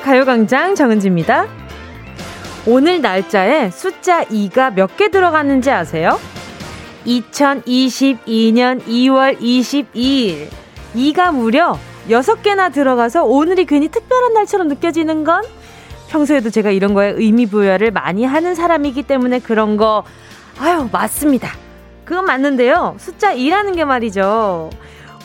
[0.00, 1.46] 가요광장 정은지입니다.
[2.66, 6.18] 오늘 날짜에 숫자 2가 몇 개 들어갔는지 아세요?
[7.06, 10.48] 2022년 2월 22일.
[10.94, 15.42] 2가 무려 6개나 들어가서 오늘이 괜히 특별한 날처럼 느껴지는 건
[16.10, 20.04] 평소에도 제가 이런 거에 의미 부여를 많이 하는 사람이기 때문에 그런 거,
[20.60, 21.50] 아유, 맞습니다.
[22.04, 22.96] 그건 맞는데요.
[22.98, 24.68] 숫자 2라는 게 말이죠.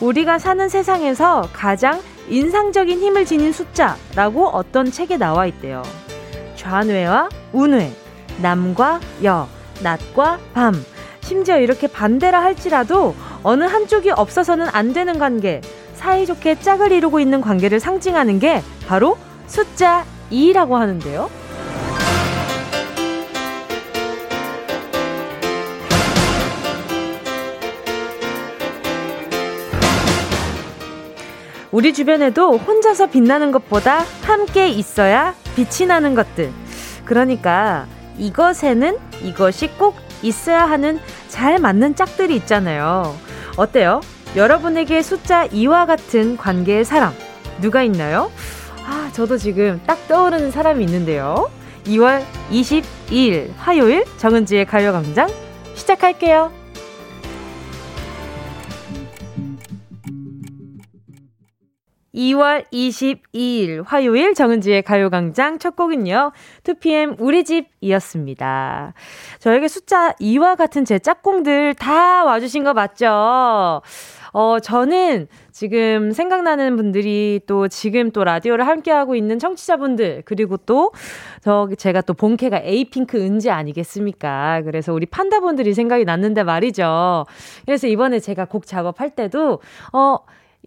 [0.00, 2.00] 우리가 사는 세상에서 가장
[2.30, 5.82] 인상적인 힘을 지닌 숫자라고 어떤 책에 나와 있대요.
[6.56, 7.92] 좌뇌와 우뇌,
[8.42, 9.48] 남과 여,
[9.82, 10.74] 낮과 밤.
[11.20, 15.60] 심지어 이렇게 반대라 할지라도 어느 한쪽이 없어서는 안 되는 관계,
[15.94, 21.30] 사이좋게 짝을 이루고 있는 관계를 상징하는 게 바로 숫자 2라고 하는데요.
[31.70, 36.50] 우리 주변에도 혼자서 빛나는 것보다 함께 있어야 빛이 나는 것들.
[37.04, 43.14] 그러니까 이것에는 이것이 꼭 있어야 하는 잘 맞는 짝들이 있잖아요.
[43.56, 44.00] 어때요?
[44.36, 47.12] 여러분에게 숫자 2와 같은 관계의 사람,
[47.60, 48.30] 누가 있나요?
[48.86, 51.50] 아, 저도 지금 딱 떠오르는 사람이 있는데요.
[51.84, 55.28] 2월 22일 화요일 정은지의 가요광장
[55.74, 56.57] 시작할게요.
[62.14, 66.32] 2월 22일 화요일 정은지의 가요광장 첫 곡은요.
[66.64, 68.94] 2PM 우리 집이었습니다.
[69.38, 73.82] 저에게 숫자 2와 같은 제 짝꿍들 다 와주신 거 맞죠?
[74.32, 80.92] 어, 저는 지금 생각나는 분들이 또 지금 또 라디오를 함께하고 있는 청취자분들, 그리고 또,
[81.42, 84.62] 저, 제가 또 본캐가 에이핑크 은지 아니겠습니까?
[84.64, 87.24] 그래서 우리 판다분들이 생각이 났는데 말이죠.
[87.64, 89.60] 그래서 이번에 제가 곡 작업할 때도,
[89.92, 90.18] 어,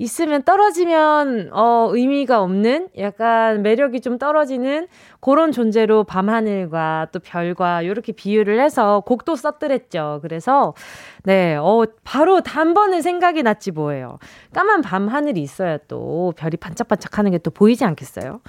[0.02, 4.88] 있으면 떨어지면 어 의미가 없는 약간 매력이 좀 떨어지는
[5.20, 10.20] 그런 존재로 밤하늘과 또 별과 이렇게 비유를 해서 곡도 썼더랬죠.
[10.22, 10.74] 그래서
[11.24, 14.18] 네, 어 바로 단번에 생각이 났지 뭐예요.
[14.54, 18.42] 까만 밤하늘이 있어야 또 별이 반짝반짝하는 게 또 보이지 않겠어요?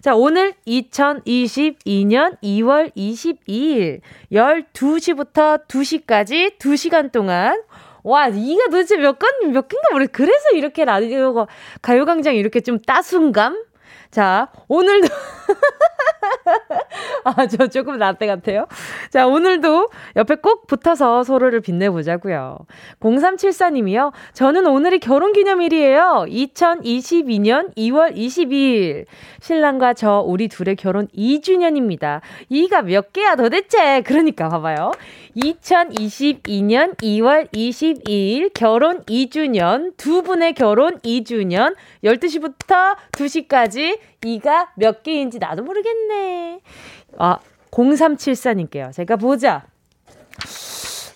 [0.00, 4.00] 자, 오늘 2022년 2월 22일
[4.32, 7.60] 12시부터 2시까지 2시간 동안
[8.02, 11.46] 와, 이가 도대체 몇 건, 몇 개인가 모르겠 그래서 이렇게 라디오가,
[11.82, 13.68] 가요광장 이렇게 좀 따순감?
[14.10, 15.08] 자, 오늘도.
[17.24, 18.66] 아, 저 조금 라떼 같아요.
[19.10, 22.58] 자, 오늘도 옆에 꼭 붙어서 서로를 빛내보자고요.
[23.00, 24.12] 0374님이요.
[24.32, 26.24] 저는 오늘이 결혼 기념일이에요.
[26.28, 29.04] 2022년 2월 22일.
[29.40, 32.20] 신랑과 저 우리 둘의 결혼 2주년입니다.
[32.48, 34.02] 이가 몇 개야 도대체?
[34.02, 34.92] 그러니까 봐봐요.
[35.38, 45.62] 2022년 2월 22일 결혼 2주년, 두 분의 결혼 2주년, 12시부터 2시까지 이가 몇 개인지 나도
[45.62, 46.60] 모르겠네.
[47.18, 47.38] 아,
[47.70, 48.92] 0374님께요.
[48.92, 49.64] 제가 보자.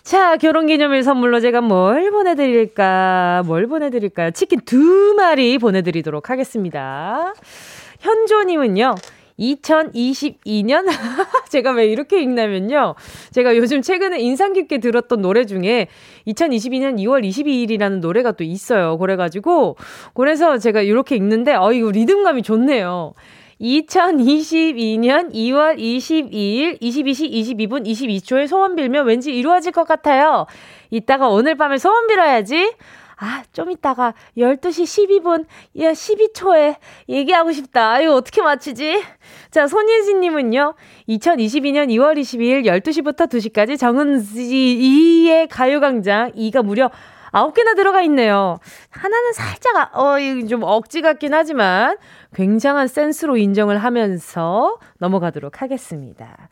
[0.03, 3.43] 자, 결혼 기념일 선물로 제가 뭘 보내드릴까?
[3.47, 4.31] 뭘 보내드릴까요?
[4.33, 7.33] 치킨 두 마리 보내드리도록 하겠습니다.
[8.01, 8.95] 현조님은요,
[9.39, 10.87] 2022년
[11.51, 12.95] 제가 왜 이렇게 읽냐면요.
[13.33, 15.89] 제가 요즘 최근에 인상 깊게 들었던 노래 중에
[16.27, 18.99] 2022년 2월 22일이라는 노래가 또 있어요.
[18.99, 19.77] 그래가지고
[20.15, 23.15] 그래서 제가 이렇게 읽는데 어 이거 리듬감이 좋네요.
[23.61, 30.47] 2022년 2월 22일 22시 22분 22초에 소원 빌면 왠지 이루어질 것 같아요.
[30.91, 32.73] 이따가 오늘 밤에 소원 빌어야지.
[33.23, 35.47] 아, 좀 이따가 12시 12분,
[35.81, 36.75] 야, 12초에
[37.09, 38.01] 얘기하고 싶다.
[38.01, 39.01] 이거 어떻게 맞추지?
[39.53, 40.75] 자, 손예진 님은요,
[41.09, 46.91] 2022년 2월 22일 12시부터 2시까지 정은지의 가요광장 2가 무려
[47.33, 48.59] 9개나 들어가 있네요.
[48.91, 50.17] 하나는 살짝, 어,
[50.49, 51.97] 좀 억지 같긴 하지만
[52.35, 56.49] 굉장한 센스로 인정을 하면서 넘어가도록 하겠습니다.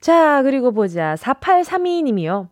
[0.00, 1.14] 자, 그리고 보자.
[1.18, 2.48] 4832님이요.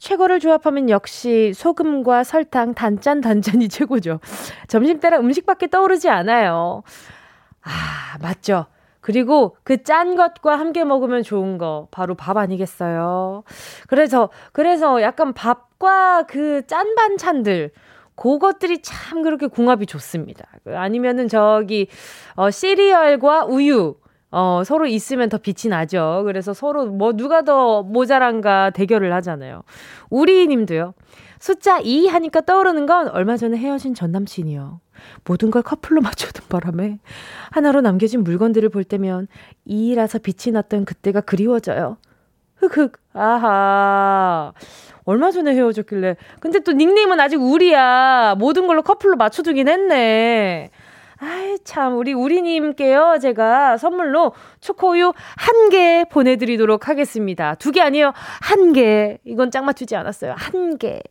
[0.00, 4.18] 최고를 조합하면 역시 소금과 설탕 단짠 단짠이 최고죠.
[4.66, 6.82] 점심때라 음식밖에 떠오르지 않아요.
[7.62, 8.66] 아, 맞죠.
[9.02, 13.44] 그리고 그 짠 것과 함께 먹으면 좋은 거 바로 밥 아니겠어요?
[13.88, 17.70] 그래서 그래서 약간 밥과 그 짠 반찬들
[18.14, 20.46] 그것들이 참 그렇게 궁합이 좋습니다.
[20.66, 21.88] 아니면은 저기
[22.36, 23.96] 어 시리얼과 우유
[24.30, 26.22] 어, 서로 있으면 더 빛이 나죠.
[26.24, 29.62] 그래서 서로 뭐 누가 더 모자란가 대결을 하잖아요.
[30.08, 30.94] 우리 님도요.
[31.40, 34.80] 숫자 2 하니까 떠오르는 건 얼마 전에 헤어진 전 남친이요.
[35.24, 36.98] 모든 걸 커플로 맞춰둔 바람에
[37.50, 39.26] 하나로 남겨진 물건들을 볼 때면
[39.66, 41.96] 2라서 빛이 났던 그때가 그리워져요.
[42.56, 42.92] 흑흑.
[43.14, 44.52] 아하.
[45.04, 46.16] 얼마 전에 헤어졌길래.
[46.40, 48.36] 근데 또 닉네임은 아직 우리야.
[48.38, 50.70] 모든 걸로 커플로 맞춰두긴 했네.
[51.22, 57.54] 아이, 참, 우리 우리님께요, 제가 선물로 초코우유 한 개 보내드리도록 하겠습니다.
[57.56, 59.18] 두 개 아니에요, 한 개.
[59.24, 60.34] 이건 짝 맞추지 않았어요.
[60.36, 61.02] 한 개.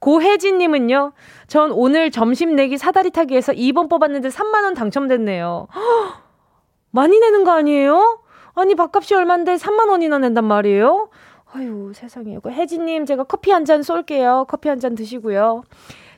[0.00, 1.12] 고혜진님은요,
[1.46, 5.68] 전 오늘 점심 내기 사다리 타기에서 2번 뽑았는데 3만원 당첨됐네요.
[5.74, 5.80] 허,
[6.90, 8.20] 많이 내는 거 아니에요?
[8.54, 11.08] 아니, 밥값이 얼만데 3만원이나 낸단 말이에요?
[11.52, 12.38] 아유, 세상에.
[12.42, 14.46] 그 혜진님, 제가 커피 한 잔 쏠게요.
[14.48, 15.62] 커피 한 잔 드시고요.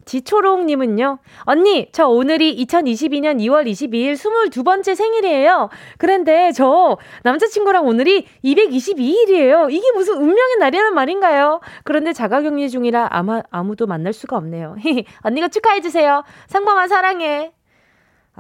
[0.09, 5.69] 지초롱님은요, 언니, 저 오늘이 2022년 2월 22일 22번째 생일이에요.
[5.99, 9.71] 그런데 저 남자친구랑 오늘이 222일이에요.
[9.71, 11.61] 이게 무슨 운명의 날이란 말인가요?
[11.85, 14.77] 그런데 자가격리 중이라 아마 아무도 만날 수가 없네요.
[15.21, 16.25] 언니가 축하해주세요.
[16.47, 17.53] 상범아 사랑해.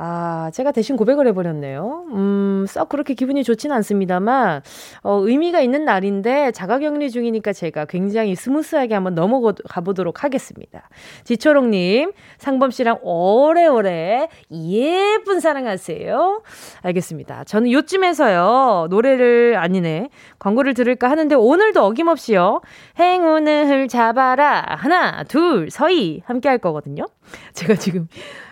[0.01, 2.05] 아, 제가 대신 고백을 해버렸네요.
[2.13, 4.63] 음, 썩 그렇게 기분이 좋지는 않습니다만,
[5.03, 9.53] 어, 의미가 있는 날인데 자가 격리 중이니까 제가 굉장히 smooth하게 한번 넘어가
[9.85, 10.89] 보도록 하겠습니다.
[11.25, 16.43] 지초롱님, 상범 씨랑 오래오래 예쁜 사랑하세요.
[16.83, 17.43] 알겠습니다.
[17.43, 22.61] 저는 요쯤에서요, 노래를, 아니네, 광고를 들을까 하는데 오늘도 어김없이요,
[23.01, 24.65] 행운을 잡아라.
[24.69, 26.23] 하나, 둘, 서희.
[26.25, 27.07] 함께 할 거거든요.
[27.55, 28.07] 제가 지금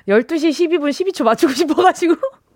[0.09, 2.17] 12시 12분 12초 맞추고 싶어가지고.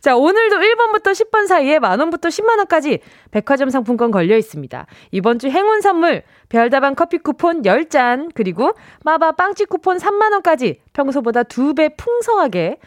[0.00, 3.00] 자, 오늘도 1번부터 10번 사이에 만원부터 10만원까지
[3.30, 4.86] 백화점 상품권 걸려 있습니다.
[5.10, 8.72] 이번 주 행운 선물, 별다방 커피 쿠폰 10잔, 그리고
[9.04, 12.78] 마바 빵집 쿠폰 3만원까지 평소보다 2배 풍성하게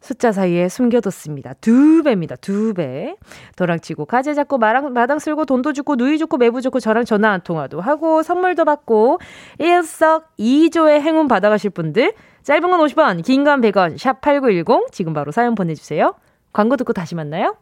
[0.00, 1.54] 숫자 사이에 숨겨뒀습니다.
[1.60, 2.36] 두 배입니다.
[2.36, 3.16] 두 배.
[3.56, 7.42] 도랑치고 가재 잡고 마당, 마당 쓸고 돈도 주고 누이 주고 매부 주고 저랑 전화 한
[7.42, 9.18] 통화도 하고 선물도 받고
[9.58, 12.14] 일석이조의 행운 받아가실 분들
[12.50, 16.16] 짧은 건 50원, 긴 건 100원, 샵 8910 지금 바로 사연 보내주세요.
[16.52, 17.56] 광고 듣고 다시 만나요.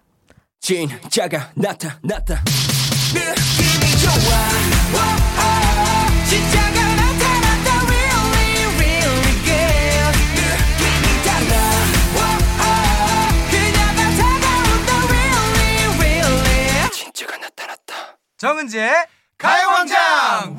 [0.60, 2.42] 진짜가 나타났다.
[3.12, 4.58] 느낌이 좋아.
[18.38, 18.92] 정은지의
[19.36, 20.56] 가요광장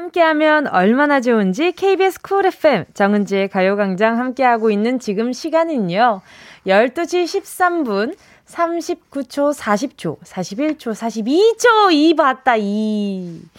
[0.00, 6.22] 함께하면 얼마나 좋은지 KBS 쿨 FM 정은지의 가요광장 함께하고 있는 지금 시간은요
[6.66, 8.16] 12시 13분
[8.46, 13.50] 39초 40초 41초 42초 이 봤다 이자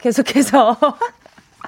[0.00, 0.76] 계속해서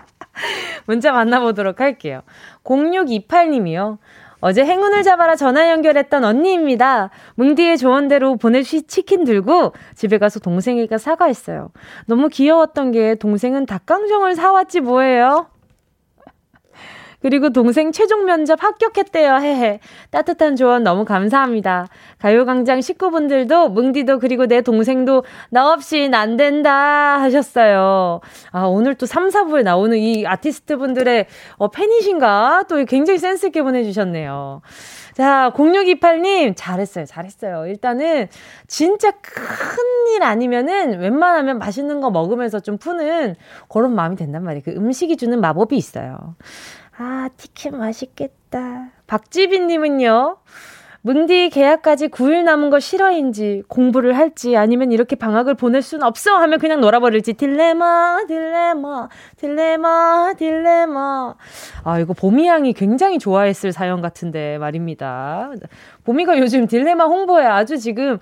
[0.87, 2.22] 문자 만나보도록 할게요.
[2.62, 3.99] 0628님이요
[4.40, 7.11] 어제 행운을 잡아라 전화 연결했던 언니입니다.
[7.35, 11.70] 뭉디의 조언대로 보내주신 치킨 들고 집에 가서 동생에게 사과했어요.
[12.06, 15.49] 너무 귀여웠던 게 동생은 닭강정을 사왔지 뭐예요?
[17.20, 19.37] 그리고 동생 최종 면접 합격했대요.
[19.37, 19.81] 헤헤.
[20.11, 21.87] 따뜻한 조언 너무 감사합니다.
[22.19, 28.20] 가요광장 식구분들도 뭉디도 그리고 내 동생도 나 없인 안 된다 하셨어요.
[28.53, 31.26] 아, 오늘 또 3, 4부에 나오는 이 아티스트 분들의
[31.56, 32.65] 어, 팬이신가?
[32.69, 34.62] 또 굉장히 센스있게 보내주셨네요.
[35.19, 37.67] 자, 0628님, 잘했어요, 잘했어요.
[37.67, 38.29] 일단은,
[38.69, 43.35] 진짜 큰일 아니면은, 웬만하면 맛있는 거 먹으면서 좀 푸는
[43.69, 44.62] 그런 마음이 된단 말이에요.
[44.65, 46.37] 그 음식이 주는 마법이 있어요.
[46.99, 48.91] 아, 티켓 맛있겠다.
[49.06, 50.37] 박지빈님은요,
[51.03, 56.58] 뭉디 계약까지 9일 남은 거 싫어인지 공부를 할지 아니면 이렇게 방학을 보낼 수는 없어 하면
[56.58, 57.34] 그냥 놀아버릴지.
[57.34, 61.34] 딜레마 딜레마 딜레마 딜레마.
[61.84, 65.53] 아 이거 봄이 양이 굉장히 좋아했을 사연 같은데 말입니다.
[66.05, 68.19] 봄이가 요즘 딜레마 홍보에 아주 지금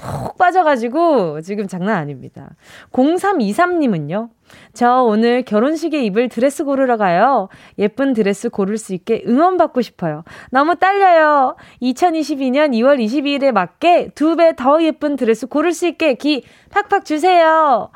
[0.00, 2.50] 푹 빠져가지고 지금 장난 아닙니다
[2.92, 4.30] 0323님은요
[4.72, 7.48] 저 오늘 결혼식에 입을 드레스 고르러 가요.
[7.78, 10.24] 예쁜 드레스 고를 수 있게 응원받고 싶어요.
[10.50, 11.54] 너무 떨려요.
[11.80, 17.90] 2022년 2월 22일에 맞게 두 배 더 예쁜 드레스 고를 수 있게 기 팍팍 주세요.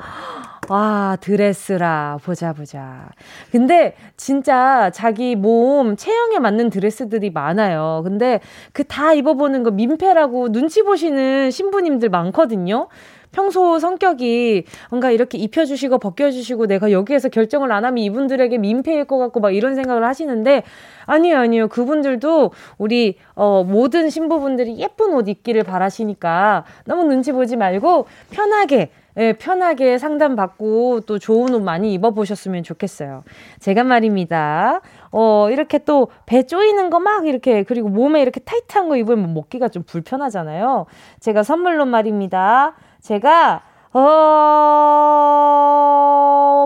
[0.69, 2.17] 와, 드레스라.
[2.23, 3.09] 보자, 보자.
[3.51, 8.01] 근데 진짜 자기 몸 체형에 맞는 드레스들이 많아요.
[8.03, 8.39] 근데
[8.73, 12.87] 그 다 입어보는 거 민폐라고 눈치 보시는 신부님들 많거든요.
[13.31, 19.41] 평소 성격이 뭔가 이렇게 입혀주시고 벗겨주시고 내가 여기에서 결정을 안 하면 이분들에게 민폐일 것 같고
[19.41, 20.63] 막 이런 생각을 하시는데
[21.05, 21.67] 아니요, 아니요.
[21.67, 29.31] 그분들도 우리, 어, 모든 신부분들이 예쁜 옷 입기를 바라시니까 너무 눈치 보지 말고 편하게 예,
[29.33, 33.23] 편하게 상담받고 또 좋은 옷 많이 입어보셨으면 좋겠어요.
[33.59, 34.81] 제가 말입니다.
[35.11, 39.83] 어, 이렇게 또배 쪼이는 거 막 이렇게, 그리고 몸에 이렇게 타이트한 거 입으면 먹기가 좀
[39.83, 40.85] 불편하잖아요.
[41.19, 42.73] 제가 선물로 말입니다.
[43.01, 43.61] 제가
[43.93, 43.99] 어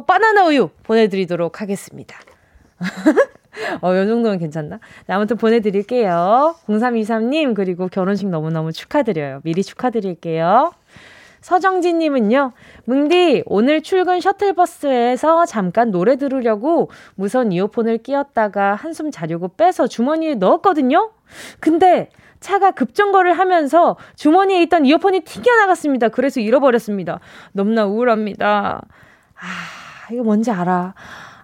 [0.07, 2.15] 바나나 우유 보내드리도록 하겠습니다.
[3.81, 4.79] 어, 요 정도면 괜찮나?
[5.07, 6.55] 네, 아무튼 보내드릴게요.
[6.67, 9.41] 0323님, 그리고 결혼식 너무너무 축하드려요.
[9.43, 10.71] 미리 축하드릴게요.
[11.41, 12.51] 서정진님은요,
[12.85, 21.11] 뭉디, 오늘 출근 셔틀버스에서 잠깐 노래 들으려고 무선 이어폰을 끼었다가 한숨 자려고 빼서 주머니에 넣었거든요?
[21.59, 26.09] 근데 차가 급정거를 하면서 주머니에 있던 이어폰이 튕겨나갔습니다.
[26.09, 27.19] 그래서 잃어버렸습니다.
[27.51, 28.81] 너무나 우울합니다.
[29.35, 30.93] 아, 이거 뭔지 알아.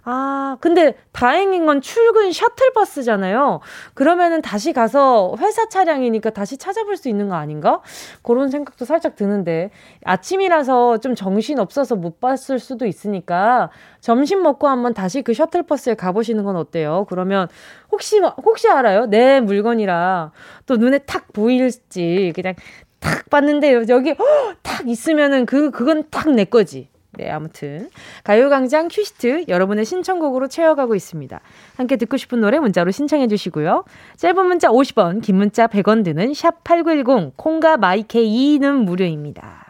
[0.08, 3.60] 아, 근데 다행인 건 출근 셔틀버스잖아요.
[3.96, 7.82] 그러면은 다시 가서 회사 차량이니까 다시 찾아볼 수 있는 거 아닌가?
[8.22, 9.72] 그런 생각도 살짝 드는데.
[10.04, 16.44] 아침이라서 좀 정신 없어서 못 봤을 수도 있으니까 점심 먹고 한번 다시 그 셔틀버스에 가보시는
[16.44, 17.08] 건 어때요?
[17.10, 17.48] 그러면
[17.92, 19.08] 혹시, 혹시 알아요?
[19.08, 20.32] 내 물건이라
[20.68, 22.54] 또 눈에 탁 보일지 그냥
[23.00, 26.90] 탁 봤는데 여기 허, 탁 있으면은 그, 그건 탁 내 거지.
[27.18, 27.90] 네, 아무튼
[28.24, 31.40] 가요광장 큐시트 여러분의 신청곡으로 채워가고 있습니다.
[31.78, 33.86] 함께 듣고 싶은 노래 문자로 신청해 주시고요.
[34.18, 39.66] 짧은 문자 50원, 긴 문자 100원 드는 샵 8910 콩과 마이케이는 무료입니다.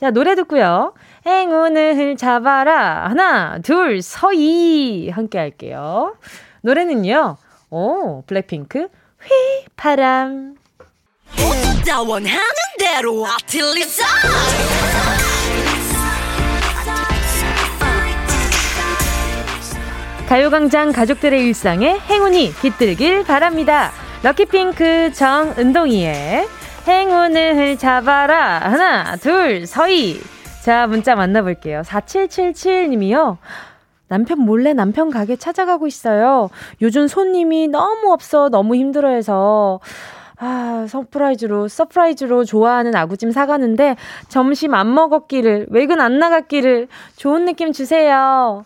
[0.00, 0.92] 자, 노래 듣고요.
[1.26, 3.08] 행운을 잡아라.
[3.08, 6.16] 하나, 둘, 서이 함께 할게요.
[6.62, 7.36] 노래는요.
[7.70, 8.88] 오, 블랙핑크
[9.22, 10.56] 휘파람.
[12.06, 12.38] 원하는
[12.78, 14.04] 대로 아틀리사
[20.28, 23.90] 가요광장 가족들의 일상에 행운이 깃들길 바랍니다.
[24.22, 26.48] Lucky Pink 정은동이의
[26.88, 28.58] 행운을 잡아라.
[28.58, 30.20] 하나, 둘, 서희.
[30.62, 31.82] 자, 문자 만나볼게요.
[31.82, 33.36] 4777님이요.
[34.08, 36.48] 남편 몰래 남편 가게 찾아가고 있어요.
[36.80, 39.80] 요즘 손님이 너무 없어 너무 힘들어해서
[40.38, 43.96] 아, surprise로, surprise로 좋아하는 아구찜 사가는데
[44.28, 48.64] 점심 안 먹었기를, 외근 안 나갔기를 좋은 느낌 주세요.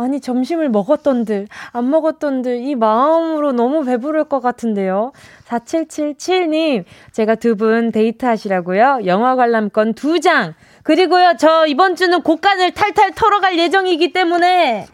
[0.00, 5.12] 아니, 점심을 먹었던들, 안 먹었던들, 이 마음으로 너무 배부를 것 같은데요.
[5.46, 9.00] 4777님, 제가 두 분 데이트 하시라고요.
[9.06, 10.54] 영화 관람권 두 장.
[10.82, 14.86] 그리고요, 저 이번 주는 곡간을 탈탈 털어갈 예정이기 때문에,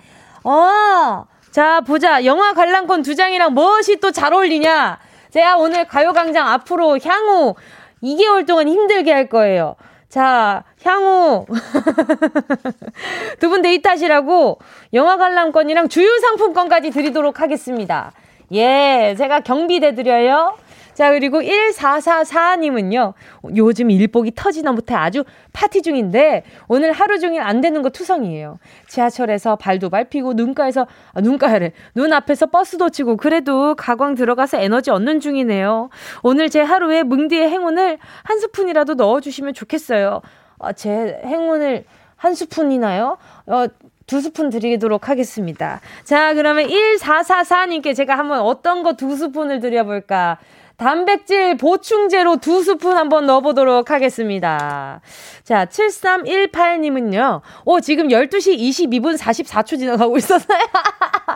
[0.45, 2.25] 어, 자, 보자.
[2.25, 4.99] 영화 관람권 두 장이랑 무엇이 또 잘 어울리냐?
[5.31, 7.55] 제가 오늘 가요광장 앞으로 향후
[8.03, 9.77] 2개월 동안 힘들게 할 거예요.
[10.09, 11.47] 자, 향후
[13.41, 14.59] 두 분 데이트하시라고
[14.95, 18.13] 영화 관람권이랑 주유 상품권까지 드리도록 하겠습니다.
[18.53, 20.57] 예, 제가 경비대 드려요.
[20.95, 23.13] 자, 그리고 1444님은요,
[23.55, 28.59] 요즘 일복이 터지다 못해 아주 파티 중인데, 오늘 하루 종일 안 되는 거 투성이에요.
[28.89, 31.73] 지하철에서 발도 밟히고, 눈가에서, 아, 눈가래.
[31.95, 35.91] 눈앞에서 버스 놓치고 그래도 가광 들어가서 에너지 얻는 중이네요.
[36.23, 40.23] 오늘 제 하루에 뭉디의 행운을 한 스푼이라도 넣어주시면 좋겠어요.
[40.59, 41.85] 아, 제 행운을
[42.17, 43.19] 한 스푼이나요?
[43.47, 43.67] 어,
[44.07, 45.81] 두 스푼 드리도록 하겠습니다.
[46.05, 50.39] 자, 그러면 1444님께 제가 한번 어떤 거 두 스푼을 드려볼까?
[50.77, 55.01] 단백질 보충제로 두 스푼 한번 넣어보도록 하겠습니다.
[55.43, 60.59] 자, 7318님은요, 오, 지금 12시 22분 44초 지나가고 있었어요.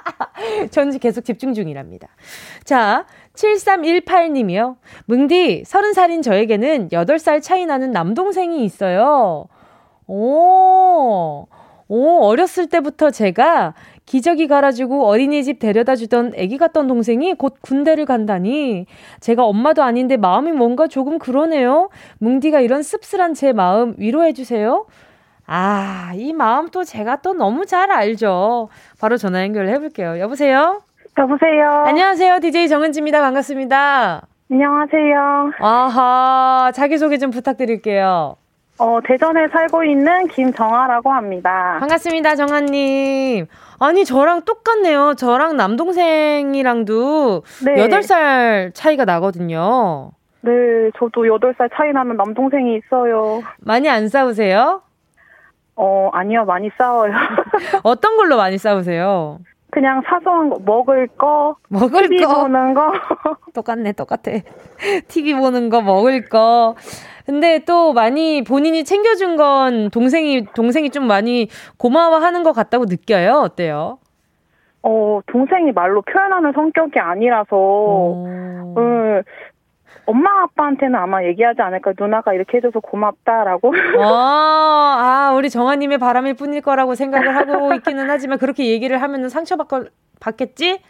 [0.71, 2.09] 전 계속 집중 중이랍니다.
[2.65, 4.76] 자, 7318님이요.
[5.06, 9.46] 뭉디, 30살인 저에게는 8살 차이 나는 남동생이 있어요.
[10.06, 11.46] 오,
[11.88, 13.75] 오, 어렸을 때부터 제가
[14.06, 18.87] 기저귀 갈아주고 어린이집 데려다 주던 아기 같던 동생이 곧 군대를 간다니
[19.20, 21.90] 제가 엄마도 아닌데 마음이 뭔가 조금 그러네요.
[22.18, 24.87] 뭉디가 이런 씁쓸한 제 마음 위로해 주세요.
[25.46, 28.68] 아, 이 마음 또 제가 또 너무 잘 알죠.
[29.00, 30.18] 바로 전화 연결해 볼게요.
[30.18, 30.82] 여보세요?
[31.19, 31.69] 여보세요?
[31.87, 32.38] 안녕하세요.
[32.40, 33.21] DJ 정은지입니다.
[33.21, 34.23] 반갑습니다.
[34.50, 35.52] 안녕하세요.
[35.61, 38.37] 아하, 자기소개 좀 부탁드릴게요.
[38.79, 41.76] 어, 대전에 살고 있는 김정아라고 합니다.
[41.81, 43.47] 반갑습니다, 정아님.
[43.79, 45.14] 아니, 저랑 똑같네요.
[45.17, 47.75] 저랑 남동생이랑도 네.
[47.87, 50.12] 8살 차이가 나거든요.
[50.40, 50.50] 네,
[50.99, 53.43] 저도 8살 차이 나는 남동생이 있어요.
[53.59, 54.81] 많이 안 싸우세요?
[55.76, 57.12] 어, 아니요, 많이 싸워요.
[57.85, 59.38] 어떤 걸로 많이 싸우세요?
[59.71, 62.43] 그냥 사소한 거, 먹을 거, 먹을 TV 거.
[62.43, 62.93] 보는 거.
[63.55, 64.33] 똑같네, 똑같아.
[65.09, 66.75] TV 보는 거, 먹을 거.
[67.27, 71.49] 근데 또 많이 본인이 챙겨준 건 동생이, 동생이 좀 많이
[71.79, 73.35] 고마워하는 것 같다고 느껴요?
[73.35, 73.99] 어때요?
[74.83, 79.23] 어, 동생이 말로 표현하는 성격이 아니라서, 음,
[80.07, 83.75] 엄마 아빠한테는 아마 얘기하지 않을까 누나가 이렇게 해줘서 고맙다라고.
[84.00, 89.57] 아, 아 우리 정아님의 바람일 뿐일 거라고 생각을 하고 있기는 하지만 그렇게 얘기를 하면은 상처
[90.21, 90.80] 받겠지?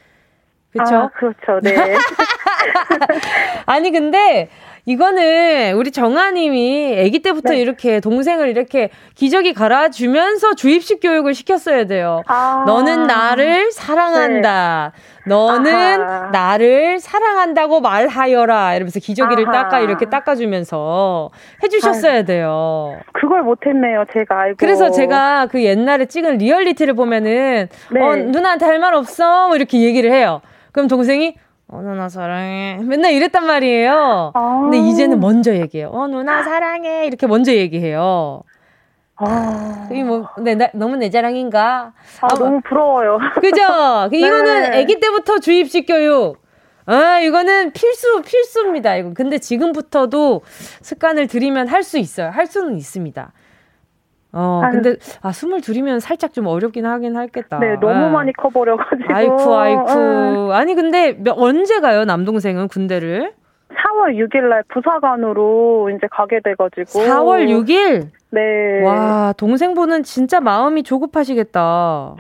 [0.72, 0.96] 그렇죠?
[0.96, 1.60] 아, 그렇죠.
[1.62, 1.74] 네.
[3.66, 4.48] 아니 근데
[4.90, 7.60] 이거는 우리 정아님이 아기 때부터 네.
[7.60, 12.22] 이렇게 동생을 이렇게 기저귀 갈아주면서 주입식 교육을 시켰어야 돼요.
[12.26, 14.92] 아~ 너는 나를 사랑한다.
[14.94, 15.00] 네.
[15.28, 16.30] 너는 아하.
[16.32, 18.74] 나를 사랑한다고 말하여라.
[18.74, 19.68] 이러면서 기저귀를 아하.
[19.68, 21.30] 닦아 이렇게 닦아주면서
[21.62, 22.98] 해주셨어야 돼요.
[23.12, 24.40] 그걸 못했네요, 제가.
[24.40, 24.56] 알고.
[24.58, 28.00] 그래서 제가 그 옛날에 찍은 리얼리티를 보면은 네.
[28.00, 29.48] 어, 누나한테 할 말 없어?
[29.48, 30.40] 뭐 이렇게 얘기를 해요.
[30.72, 31.36] 그럼 동생이
[31.72, 32.78] 어, 누나 사랑해.
[32.82, 34.32] 맨날 이랬단 말이에요.
[34.34, 35.88] 아~ 근데 이제는 먼저 얘기해요.
[35.90, 37.06] 어, 누나 사랑해.
[37.06, 38.42] 이렇게 먼저 얘기해요.
[39.16, 39.88] 아.
[39.92, 41.92] 이 뭐, 네, 나, 너무 내 자랑인가?
[42.22, 43.18] 아, 아 너무 부러워요.
[43.40, 43.62] 그죠?
[44.12, 44.82] 이거는 네.
[44.82, 46.38] 아기 때부터 주입식 교육.
[46.86, 48.96] 아, 이거는 필수, 필수입니다.
[48.96, 49.12] 이거.
[49.14, 50.40] 근데 지금부터도
[50.82, 52.30] 습관을 들이면 할 수 있어요.
[52.30, 53.32] 할 수는 있습니다.
[54.32, 54.72] 어, 아유.
[54.72, 57.58] 근데, 아, 숨을 줄이면 살짝 좀 어렵긴 하긴 하겠다.
[57.58, 58.08] 네, 너무 아.
[58.10, 59.12] 많이 커버려가지고.
[59.12, 60.52] 아이쿠, 아이쿠.
[60.52, 60.56] 아.
[60.56, 63.32] 아니, 근데, 언제 가요, 남동생은 군대를?
[63.70, 67.00] 4월 6일 날 부사관으로 이제 가게 돼가지고.
[67.00, 68.08] 4월 6일?
[68.30, 68.84] 네.
[68.84, 72.14] 와, 동생분은 진짜 마음이 조급하시겠다.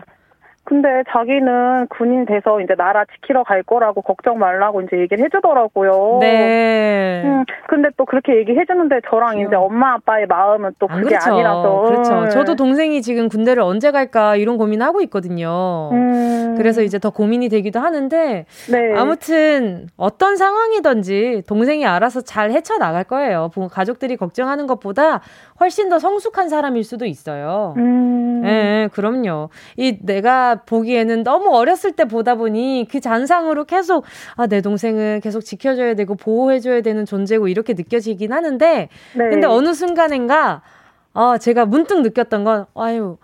[0.70, 6.18] 근데 자기는 군인 돼서 이제 나라 지키러 갈 거라고 걱정 말라고 이제 얘기를 해주더라고요.
[6.20, 7.22] 네.
[7.24, 11.32] 음, 근데 또 그렇게 얘기해주는데 저랑 이제 엄마 아빠의 마음은 또 그게 그렇죠.
[11.32, 11.82] 아니라서.
[11.88, 12.14] 그렇죠.
[12.20, 12.30] 음.
[12.30, 15.90] 저도 동생이 지금 군대를 언제 갈까 이런 고민하고 있거든요.
[15.90, 16.54] 음.
[16.56, 18.46] 그래서 이제 더 고민이 되기도 하는데.
[18.70, 18.94] 네.
[18.94, 23.50] 아무튼 어떤 상황이든지 동생이 알아서 잘 헤쳐나갈 거예요.
[23.72, 25.20] 가족들이 걱정하는 것보다
[25.58, 27.74] 훨씬 더 성숙한 사람일 수도 있어요.
[27.76, 28.42] 음.
[28.42, 29.50] 네, 그럼요.
[29.76, 34.04] 이 내가 보기에는 너무 어렸을 때 보다 보니 그 잔상으로 계속
[34.36, 39.30] 아, 내 동생은 계속 지켜줘야 되고 보호해줘야 되는 존재고 이렇게 느껴지긴 하는데 네.
[39.30, 40.62] 근데 어느 순간인가
[41.12, 43.16] 아, 제가 문득 느꼈던 건 아유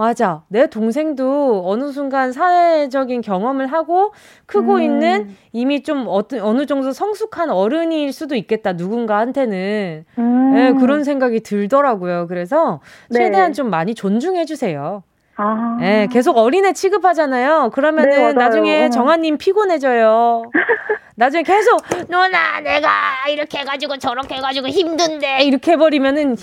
[0.00, 0.44] 맞아.
[0.48, 4.14] 내 동생도 어느 순간 사회적인 경험을 하고
[4.46, 4.80] 크고 음.
[4.80, 8.72] 있는 이미 좀 어떤 어느 정도 성숙한 어른일 수도 있겠다.
[8.72, 10.54] 누군가한테는 음.
[10.54, 12.28] 네, 그런 생각이 들더라고요.
[12.28, 12.80] 그래서
[13.12, 13.52] 최대한 네.
[13.52, 15.02] 좀 많이 존중해 주세요.
[15.40, 15.76] 아.
[15.80, 17.70] 네, 계속 어린애 취급하잖아요.
[17.72, 18.90] 그러면은 네, 나중에 어.
[18.90, 20.50] 정아님 피곤해져요.
[21.16, 22.90] 나중에 계속 누나 내가
[23.28, 26.36] 이렇게 해가지고 저렇게 해가지고 힘든데 이렇게 해버리면은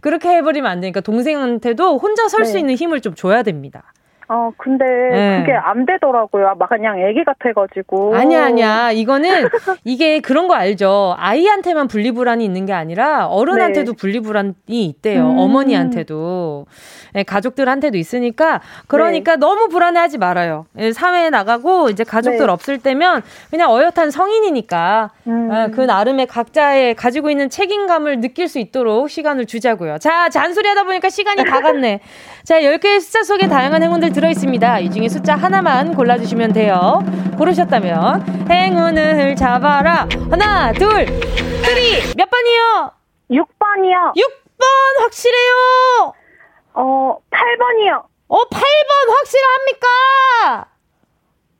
[0.00, 2.60] 그렇게 해버리면 안 되니까 동생한테도 혼자 설수 네.
[2.60, 3.92] 있는 힘을 좀 줘야 됩니다.
[4.32, 5.40] 어, 근데 네.
[5.40, 6.54] 그게 안 되더라고요.
[6.56, 8.14] 막 그냥 애기 같아가지고.
[8.14, 8.92] 아니야, 아니야.
[8.92, 9.48] 이거는
[9.82, 11.16] 이게 그런 거 알죠.
[11.18, 13.96] 아이한테만 분리불안이 있는 게 아니라 어른한테도 네.
[13.96, 15.28] 분리불안이 있대요.
[15.30, 15.36] 음.
[15.38, 16.66] 어머니한테도.
[17.12, 19.38] 네, 가족들한테도 있으니까 그러니까 네.
[19.38, 20.66] 너무 불안해하지 말아요.
[20.78, 22.52] 예, 사회에 나가고 이제 가족들 네.
[22.52, 25.50] 없을 때면 그냥 어엿한 성인이니까 음.
[25.52, 29.98] 예, 그 나름의 각자의 가지고 있는 책임감을 느낄 수 있도록 시간을 주자고요.
[29.98, 31.98] 자, 잔소리 하다 보니까 시간이 다 갔네.
[32.44, 34.80] 자, 10개의 숫자 속에 다양한 행운들 들어 있습니다.
[34.80, 37.02] 이 중에 숫자 하나만 골라주시면 돼요.
[37.38, 40.06] 고르셨다면 행운을 잡아라.
[40.30, 41.06] 하나, 둘,
[41.64, 42.14] three.
[42.14, 42.92] 몇 번이요?
[43.30, 44.12] 6번이요.
[44.14, 46.12] 6번 확실해요.
[46.74, 48.02] 어, 8번이요.
[48.28, 50.66] 어, 8번 확실합니까?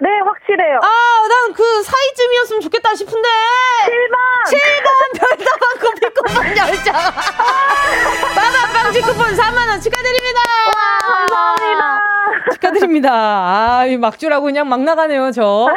[0.01, 0.79] 네, 확실해요.
[0.83, 0.89] 아,
[1.29, 3.29] 난 그 사이쯤이었으면 좋겠다 싶은데.
[3.87, 4.51] 7번!
[4.51, 6.95] 7번 별다방 커피 쿠폰 열장.
[8.35, 10.41] 바다빵 직쿠폰 4만원 축하드립니다.
[10.67, 12.01] 와, 감사합니다.
[12.53, 13.11] 축하드립니다.
[13.13, 15.69] 아, 이 막주라고 그냥 막 나가네요, 저.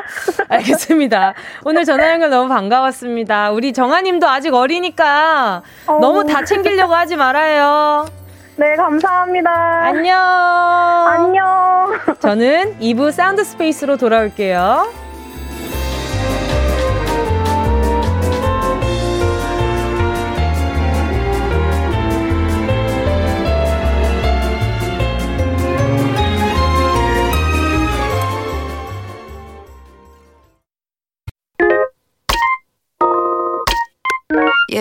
[0.48, 1.34] 알겠습니다.
[1.66, 3.52] 오늘 전화 연결 너무 반가웠습니다.
[3.52, 5.98] 우리 정아님도 아직 어리니까 어...
[6.00, 8.06] 너무 다 챙기려고 하지 말아요.
[8.56, 9.50] 네, 감사합니다.
[9.86, 10.18] 안녕.
[11.08, 12.00] 안녕.
[12.20, 15.03] 저는 2부 사운드 스페이스로 돌아올게요.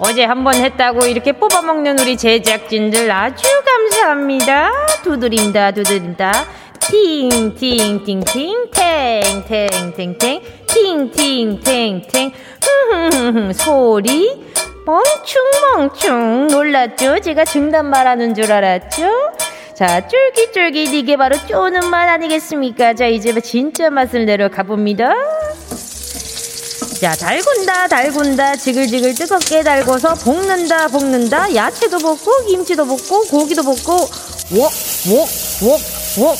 [0.00, 4.70] 어제 한 번 했다고 이렇게 뽑아먹는 우리 제작진들 아주 감사합니다.
[5.02, 6.32] 두드린다, 두드린다.
[6.80, 12.32] 팅, 팅, 팅, 팅, 탱, 탱, 탱, 탱, 팅, 팅, 탱, 탱,
[12.90, 14.30] 흐흐흐, 소리
[14.86, 15.42] 멍충,
[15.76, 16.46] 멍충.
[16.46, 17.18] 놀랐죠?
[17.20, 19.10] 제가 중단 말하는 줄 알았죠?
[19.74, 22.94] 자, 쫄깃쫄깃 이게 바로 쪼는 맛 아니겠습니까?
[22.94, 25.12] 자, 이제 진짜 맛을 내려 가 봅니다.
[27.00, 33.94] 자, 달군다, 달군다, 지글지글 뜨겁게 달궈서 볶는다, 볶는다, 야채도 볶고, 김치도 볶고, 고기도 볶고,
[34.50, 34.72] 웍,
[35.06, 35.28] 웍,
[35.62, 35.80] 웍,
[36.18, 36.36] 웍.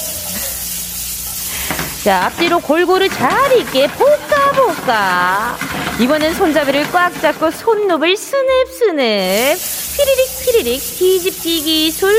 [2.02, 5.58] 자, 앞뒤로 골고루 잘 익게 볶아, 볶아.
[6.00, 9.56] 이번엔 손잡이를 꽉 잡고 손톱을 스냅스냅.
[9.96, 12.12] 휘리릭, 휘리릭, 뒤집기 기술.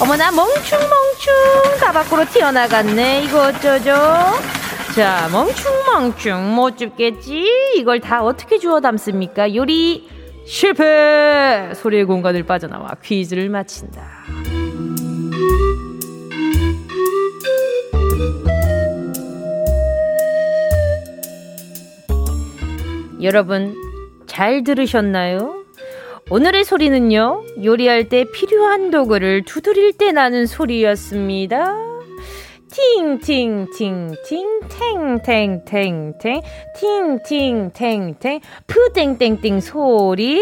[0.00, 1.78] 어머나, 멍충멍충.
[1.78, 3.24] 다 밖으로 튀어나갔네.
[3.24, 4.57] 이거 어쩌죠?
[4.98, 7.76] 자, 멍충멍충 못 줍겠지?
[7.76, 9.54] 이걸 다 어떻게 주워 담습니까?
[9.54, 10.08] 요리
[10.44, 11.70] 실패!
[11.72, 14.24] 소리의 공간을 빠져나와 퀴즈를 마친다.
[23.22, 23.76] 여러분,
[24.26, 25.62] 잘 들으셨나요?
[26.28, 31.97] 오늘의 소리는요, 요리할 때 필요한 도구를 두드릴 때 나는 소리였습니다.
[32.78, 34.14] 팅팅팅팅
[34.68, 36.14] 탱탱탱탱.
[36.76, 38.40] 팅팅탱탱.
[38.68, 40.40] 푸땡땡땡 소리.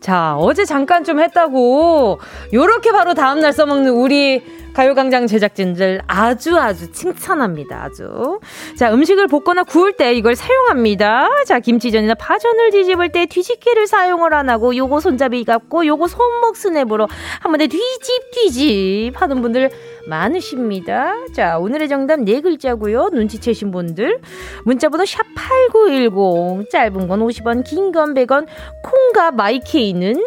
[0.00, 2.20] 자 어제 잠깐 좀 했다고.
[2.52, 4.42] 요렇게 바로 다음날 써먹는 우리
[4.74, 7.84] 가요광장 제작진들 아주 아주 칭찬합니다.
[7.84, 8.40] 아주.
[8.76, 11.28] 자, 음식을 볶거나 구울 때 이걸 사용합니다.
[11.46, 17.06] 자, 김치전이나 파전을 뒤집을 때 뒤집개를 사용을 안 하고 요거 손잡이 갖고 요거 손목 스냅으로
[17.40, 19.70] 한 번에 뒤집 뒤집 하는 분들
[20.08, 21.14] 많으십니다.
[21.32, 23.10] 자, 오늘의 정답 네 글자고요.
[23.12, 24.20] 눈치채신 분들
[24.64, 28.46] 문자번호 샵8910 짧은 건 50원, 긴 건 100원,
[28.82, 30.20] 콩과 마이케이는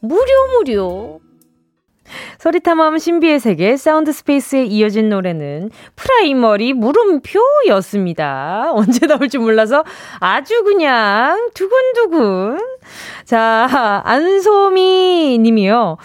[0.00, 0.26] 무료
[0.58, 1.23] 무료.
[2.38, 8.72] 소리탐험 신비의 세계 사운드 스페이스에 이어진 노래는 프라이머리 물음표였습니다.
[8.76, 9.84] 언제 나올지 몰라서
[10.20, 12.58] 아주 그냥 두근두근.
[13.24, 15.96] 자, 안소미 님이요.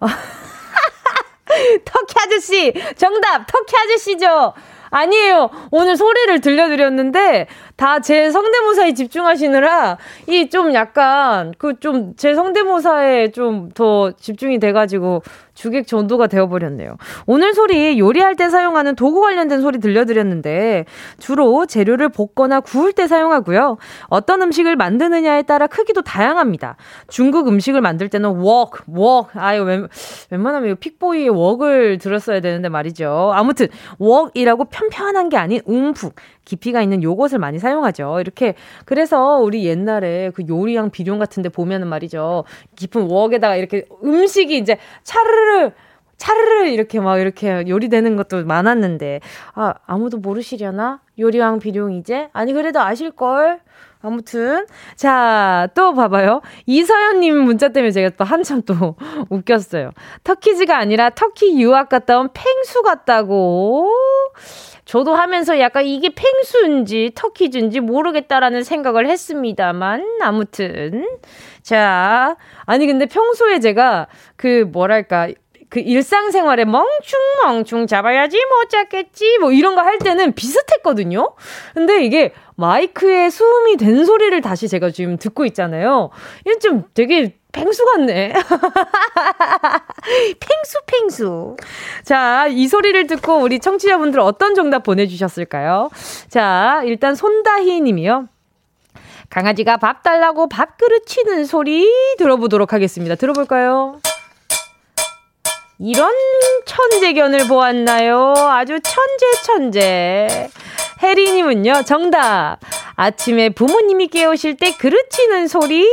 [1.84, 2.72] 터키 아저씨!
[2.96, 3.46] 정답!
[3.46, 4.52] 터키 아저씨죠?
[4.90, 5.50] 아니에요.
[5.70, 7.46] 오늘 소리를 들려드렸는데
[7.78, 15.22] 다 제 성대모사에 집중하시느라 이 좀 약간 그 좀 제 성대모사에 좀 더 집중이 돼가지고
[15.54, 16.96] 주객 전도가 되어버렸네요.
[17.26, 20.84] 오늘 소리 요리할 때 사용하는 도구 관련된 소리 들려드렸는데
[21.18, 23.76] 주로 재료를 볶거나 구울 때 사용하고요.
[24.06, 26.76] 어떤 음식을 만드느냐에 따라 크기도 다양합니다.
[27.08, 29.88] 중국 음식을 만들 때는 웍, 웍, 아유 웬,
[30.30, 33.32] 웬만하면 픽보이의 웍을 들었어야 되는데 말이죠.
[33.34, 33.66] 아무튼
[33.98, 36.14] 웍이라고 편편한 게 아닌 움푹
[36.48, 38.20] 깊이가 있는 요것을 많이 사용하죠.
[38.20, 38.54] 이렇게
[38.86, 42.44] 그래서 우리 옛날에 그 요리왕 비룡 같은데 보면은 말이죠.
[42.76, 45.72] 깊은 웍에다가 이렇게 음식이 이제 차르르
[46.16, 49.20] 차르르 이렇게 막 이렇게 요리되는 것도 많았는데
[49.54, 51.00] 아 아무도 모르시려나?
[51.18, 52.28] 요리왕 비룡 이제?
[52.32, 53.60] 아니 그래도 아실 걸?
[54.00, 56.40] 아무튼 자 또 봐봐요.
[56.66, 58.96] 이서연님 문자 때문에 제가 또 한참 또
[59.28, 59.90] 웃겼어요.
[60.24, 63.90] 터키즈가 아니라 터키 유학 갔다 온 팽수 같다고
[64.88, 71.06] 저도 하면서 약간 이게 팽수인지 터키즈인지 모르겠다라는 생각을 했습니다만 아무튼
[71.62, 75.28] 자 아니 근데 평소에 제가 그 뭐랄까
[75.68, 81.34] 그 일상생활에 멍충멍충 잡아야지 못 잡겠지 뭐 이런 거 할 때는 비슷했거든요.
[81.74, 86.08] 근데 이게 마이크에 수음이 된 소리를 다시 제가 지금 듣고 있잖아요.
[86.46, 88.32] 이게 좀 되게 팽수 같네.
[90.40, 91.56] 팽수, 팽수.
[92.04, 95.90] 자, 이 소리를 듣고 우리 청취자분들 어떤 정답 보내주셨을까요?
[96.28, 98.28] 자, 일단 손다희 님이요.
[99.30, 101.86] 강아지가 밥 달라고 밥그릇 치는 소리
[102.18, 103.14] 들어보도록 하겠습니다.
[103.14, 104.00] 들어볼까요?
[105.78, 106.12] 이런
[106.66, 108.34] 천재견을 보았나요?
[108.36, 110.50] 아주 천재, 천재.
[111.02, 112.58] 혜리님은요, 정답.
[112.96, 115.86] 아침에 부모님이 깨우실 때 그르치는 소리.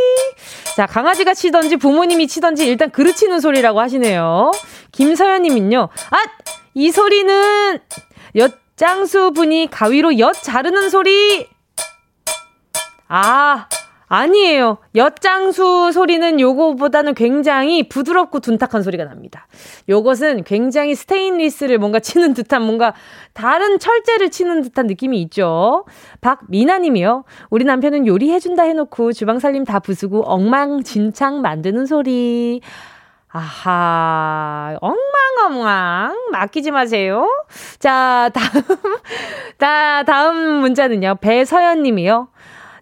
[0.76, 4.52] 자, 강아지가 치던지 부모님이 치던지 일단 그르치는 소리라고 하시네요.
[4.92, 6.18] 김서연님은요, 아!
[6.74, 7.80] 이 소리는
[8.36, 11.48] 엿장수 분이 가위로 엿 자르는 소리.
[13.08, 13.68] 아,
[14.08, 14.78] 아니에요.
[14.96, 19.48] 엿장수 소리는 요거보다는 굉장히 부드럽고 둔탁한 소리가 납니다.
[19.90, 22.94] 요것은 굉장히 스테인리스를 뭔가 치는 듯한 뭔가
[23.34, 25.86] 다른 철제를 치는 듯한 느낌이 있죠.
[26.22, 27.24] 박미나 님이요.
[27.50, 32.62] 우리 남편은 요리해준다 해놓고 주방 살림 다 부수고 엉망진창 만드는 소리.
[33.30, 36.30] 아하, 엉망엉망.
[36.32, 37.28] 맡기지 마세요.
[37.80, 38.64] 자, 다음,
[39.58, 41.16] 다, 다음 문자는요.
[41.20, 42.30] 배서연 님이요.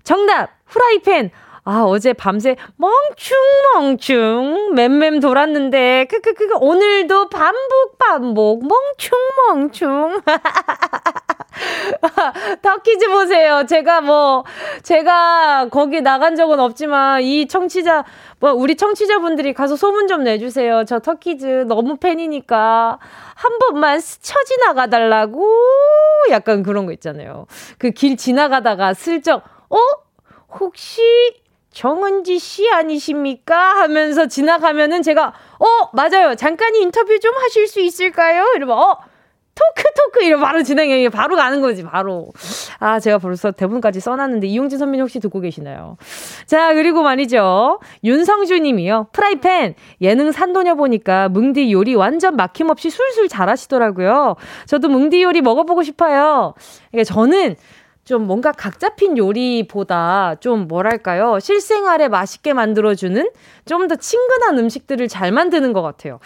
[0.03, 0.62] 정답!
[0.73, 1.31] 후라이팬!
[1.65, 10.21] 아, 어제 밤새 멍충멍충 맴맴 돌았는데, 그, 그, 그, 그 오늘도 반복, 반복, 멍충멍충.
[12.61, 13.65] 터키즈 보세요.
[13.65, 14.43] 제가 뭐,
[14.81, 18.03] 제가 거기 나간 적은 없지만, 이 청취자,
[18.39, 20.83] 뭐, 우리 청취자분들이 가서 소문 좀 내주세요.
[20.85, 22.99] 저 터키즈 너무 팬이니까,
[23.35, 25.47] 한 번만 스쳐 지나가달라고,
[26.31, 27.45] 약간 그런 거 있잖아요.
[27.77, 29.77] 그 길 지나가다가 슬쩍, 어?
[30.59, 31.01] 혹시
[31.71, 33.55] 정은지 씨 아니십니까?
[33.81, 36.35] 하면서 지나가면은 제가, 어, 맞아요.
[36.35, 38.45] 잠깐 인터뷰 좀 하실 수 있을까요?
[38.55, 38.97] 이러면, 어,
[39.55, 40.23] 토크, 토크!
[40.23, 41.09] 이러면 바로 진행해.
[41.09, 42.31] 바로 가는 거지, 바로.
[42.79, 45.97] 아, 제가 벌써 대본까지 써놨는데, 이용진 선배님 혹시 듣고 계시나요?
[46.45, 47.79] 자, 그리고 말이죠.
[48.03, 49.07] 윤성주 님이요.
[49.11, 54.35] 프라이팬, 예능 산도녀 보니까 뭉디 요리 완전 막힘없이 술술 잘하시더라고요.
[54.65, 56.55] 저도 뭉디 요리 먹어보고 싶어요.
[56.91, 57.55] 그러니까 저는
[58.03, 61.39] 좀 뭔가 각 잡힌 요리보다 좀 뭐랄까요.
[61.39, 63.29] 실생활에 맛있게 만들어주는
[63.65, 66.19] 좀 더 친근한 음식들을 잘 만드는 것 같아요.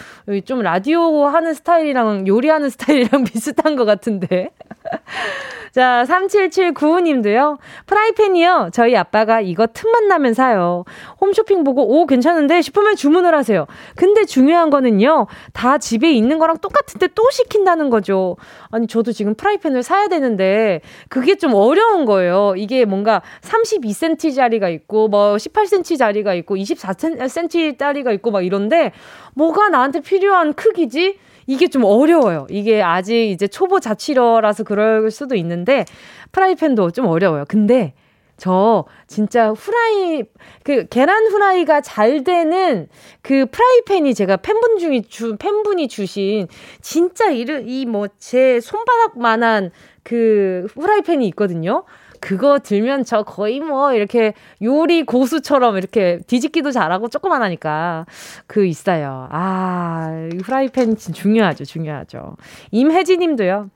[0.46, 4.52] 좀 라디오 하는 스타일이랑 요리하는 스타일이랑 비슷한 것 같은데.
[5.71, 7.58] 자, 37795님도요.
[7.86, 8.69] 프라이팬이요.
[8.73, 10.86] 저희 아빠가 이거 틈만 나면 사요.
[11.21, 13.67] 홈쇼핑 보고 오 괜찮은데 싶으면 주문을 하세요.
[13.95, 15.28] 근데 중요한 거는요.
[15.54, 18.38] 다 집에 있는 거랑 똑같은데 또 시킨다는 거죠.
[18.71, 22.54] 아니 저도 지금 프라이팬을 사야 되는데 그게 좀 어려운 거예요.
[22.58, 28.91] 이게 뭔가 32cm짜리가 있고 뭐 18cm짜리가 있고 24cm짜리가 있고 막 이런데
[29.36, 31.19] 뭐가 나한테 필요한 크기지?
[31.48, 32.46] 이게 좀 어려워요.
[32.50, 35.86] 이게 아직 이제 초보 자취러라서 그럴 수도 있는데
[36.34, 37.46] 프라이팬도 좀 어려워요.
[37.48, 37.94] 근데
[38.36, 40.24] 저 진짜 후라이
[40.64, 42.88] 그 계란 후라이가 잘 되는
[43.22, 46.48] 그 프라이팬이 제가 팬분 중에 주 팬분이 주신
[46.82, 49.72] 진짜 이르 이뭐 제 손바닥만한
[50.04, 51.84] 그 후라이팬이 있거든요.
[52.20, 58.06] 그거 들면 저 거의 뭐 이렇게 요리 고수처럼 이렇게 뒤집기도 잘하고 조그만 하니까
[58.48, 59.28] 그 있어요.
[59.32, 62.38] 아, 프라이팬 중요하죠, 중요하죠.
[62.72, 63.70] 임혜지 님도요.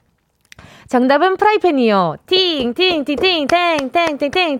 [0.88, 2.18] 정답은 프라이팬이요.
[2.26, 4.18] 팅, 팅, 팅, 팅, 탱, 탱,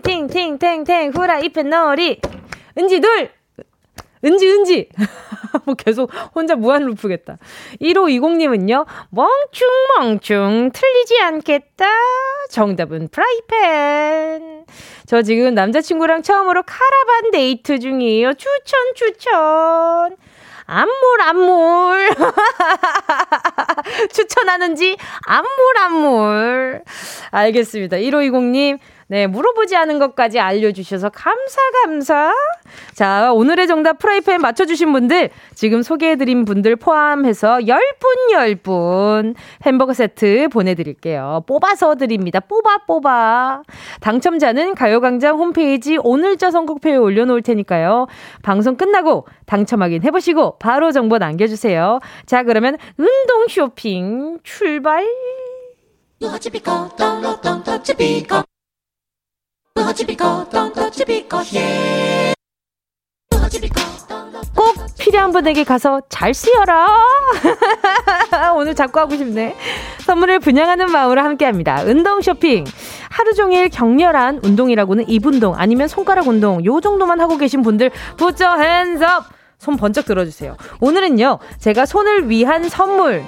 [0.58, 2.20] 탱, 팅, 후라이팬 놀이.
[2.78, 3.30] 은지 둘!
[4.24, 4.88] 은지, 은지!
[5.64, 7.38] 뭐 계속 혼자 무한 루프겠다.
[7.80, 11.86] 1520님은요, 멍충, 멍충, 틀리지 않겠다.
[12.50, 14.64] 정답은 프라이팬.
[15.06, 18.34] 저 지금 남자친구랑 처음으로 카라반 데이트 중이에요.
[18.34, 20.16] 추천, 추천.
[20.64, 22.10] 안물, 안물.
[24.12, 26.82] 추천하는지, 안물, 안물.
[27.30, 27.96] 알겠습니다.
[27.98, 28.78] 1520님,
[29.12, 32.34] 네, 물어보지 않은 것까지 알려주셔서 감사, 감사.
[32.94, 39.34] 자, 오늘의 정답 프라이팬 맞춰주신 분들, 지금 소개해드린 분들 포함해서 10분, 10분
[39.66, 41.44] 햄버거 세트 보내드릴게요.
[41.46, 42.40] 뽑아서 드립니다.
[42.40, 43.64] 뽑아, 뽑아.
[44.00, 48.06] 당첨자는 가요광장 홈페이지 오늘자 선곡표에 올려놓을 테니까요.
[48.40, 51.98] 방송 끝나고 당첨 확인 해보시고 바로 정보 남겨주세요.
[52.24, 55.04] 자, 그러면 운동 쇼핑 출발!
[64.54, 66.86] 꼭 필요한 분에게 가서 잘 쓰여라.
[68.56, 69.56] 오늘 자꾸 하고 싶네.
[70.00, 71.82] 선물을 분양하는 마음으로 함께합니다.
[71.82, 72.64] 운동 쇼핑.
[73.10, 78.56] 하루 종일 격렬한 운동이라고는 입 운동 아니면 손가락 운동 요 정도만 하고 계신 분들 부처
[78.56, 79.24] 핸즈업.
[79.58, 80.56] 손 번쩍 들어주세요.
[80.80, 83.22] 오늘은요, 제가 손을 위한 선물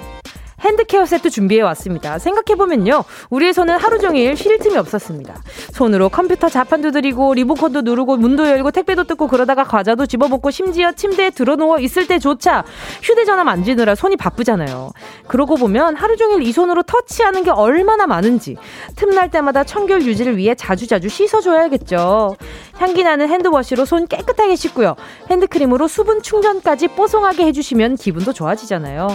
[0.61, 2.17] 핸드케어 세트 준비해 왔습니다.
[2.17, 3.03] 생각해보면요.
[3.29, 5.35] 우리의 손은 하루 종일 쉴 틈이 없었습니다.
[5.73, 11.31] 손으로 컴퓨터 자판도 들이고 리모컨도 누르고 문도 열고 택배도 뜯고 그러다가 과자도 집어먹고 심지어 침대에
[11.31, 12.63] 들어누워 있을 때조차
[13.03, 14.91] 휴대전화 만지느라 손이 바쁘잖아요.
[15.27, 18.55] 그러고 보면 하루 종일 이 손으로 터치하는 게 얼마나 많은지
[18.95, 22.37] 틈날 때마다 청결 유지를 위해 자주자주 씻어줘야겠죠.
[22.77, 24.95] 향기 나는 핸드워시로 손 깨끗하게 씻고요.
[25.29, 29.07] 핸드크림으로 수분 충전까지 뽀송하게 해주시면 기분도 좋아지잖아요.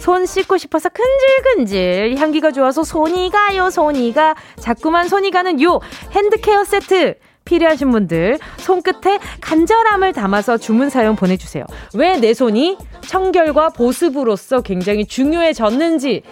[0.00, 5.80] 손 씻고 싶어서 근질근질 향기가 좋아서 손이 가요 손이 가 자꾸만 손이 가는 요
[6.12, 11.64] 핸드케어 세트 필요하신 분들 손끝에 간절함을 담아서 주문 사연 보내주세요.
[11.94, 16.22] 왜 내 손이 청결과 보습으로서 굉장히 중요해졌는지에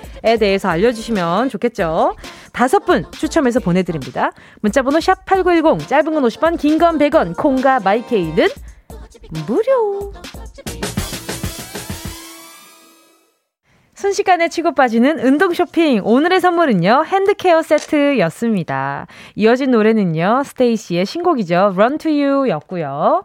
[0.40, 2.16] 대해서 알려주시면 좋겠죠.
[2.52, 4.32] 다섯 분 추첨해서 보내드립니다.
[4.60, 8.48] 문자번호 샵 8910 짧은 건 50원 긴 건 100원 콩과 마이케이는
[9.46, 10.12] 무료.
[14.04, 16.02] 순식간에 치고 빠지는 운동 쇼핑.
[16.04, 19.06] 오늘의 선물은요, 핸드케어 세트였습니다.
[19.34, 21.72] 이어진 노래는요, 스테이시의 신곡이죠.
[21.74, 23.22] Run to You 였고요.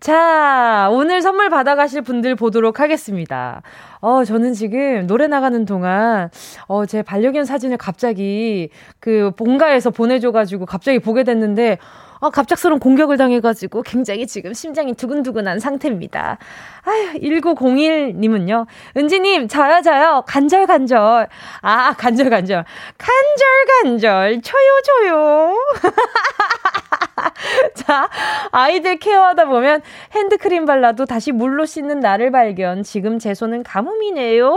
[0.00, 3.62] 자, 오늘 선물 받아가실 분들 보도록 하겠습니다.
[4.00, 6.30] 어, 저는 지금 노래 나가는 동안,
[6.66, 11.78] 어, 제 반려견 사진을 갑자기 그 본가에서 보내줘가지고 갑자기 보게 됐는데,
[12.22, 16.38] 어, 갑작스러운 공격을 당해가지고 굉장히 지금 심장이 두근두근한 상태입니다.
[16.84, 18.66] 아휴, 1901님은요.
[18.96, 20.22] 은지님, 저요, 저요.
[20.28, 21.26] 간절 간절.
[21.62, 22.64] 아, 간절 간절.
[22.96, 24.40] 간절 간절.
[24.40, 25.56] 초요, 초요.
[27.74, 28.08] 자,
[28.52, 29.82] 아이들 케어하다 보면
[30.12, 32.84] 핸드크림 발라도 다시 물로 씻는 나를 발견.
[32.84, 34.56] 지금 제 손은 가뭄이네요.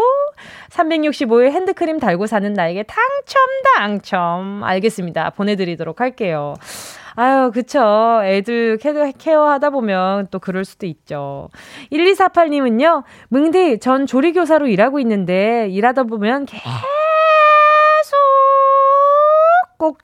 [0.69, 3.41] 365일 핸드크림 달고 사는 나에게 당첨,
[3.75, 4.63] 당첨.
[4.63, 5.31] 알겠습니다.
[5.31, 6.53] 보내드리도록 할게요.
[7.15, 8.21] 아유, 그쵸.
[8.23, 8.77] 애들
[9.17, 11.49] 케어, 하다 보면 또 그럴 수도 있죠.
[11.91, 16.61] 1248님은요, 뭉디, 전 조리교사로 일하고 있는데, 일하다 보면 계속
[19.77, 19.99] 꼭